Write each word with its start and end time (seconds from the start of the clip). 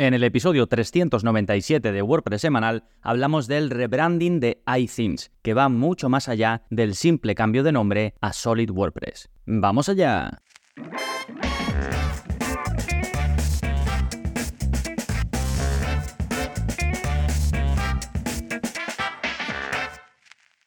En 0.00 0.14
el 0.14 0.24
episodio 0.24 0.66
397 0.66 1.92
de 1.92 2.00
WordPress 2.00 2.40
semanal 2.40 2.84
hablamos 3.02 3.46
del 3.48 3.68
rebranding 3.68 4.40
de 4.40 4.62
iThemes, 4.66 5.30
que 5.42 5.52
va 5.52 5.68
mucho 5.68 6.08
más 6.08 6.26
allá 6.26 6.62
del 6.70 6.94
simple 6.94 7.34
cambio 7.34 7.62
de 7.62 7.72
nombre 7.72 8.14
a 8.22 8.32
Solid 8.32 8.70
WordPress. 8.70 9.28
¡Vamos 9.44 9.90
allá! 9.90 10.40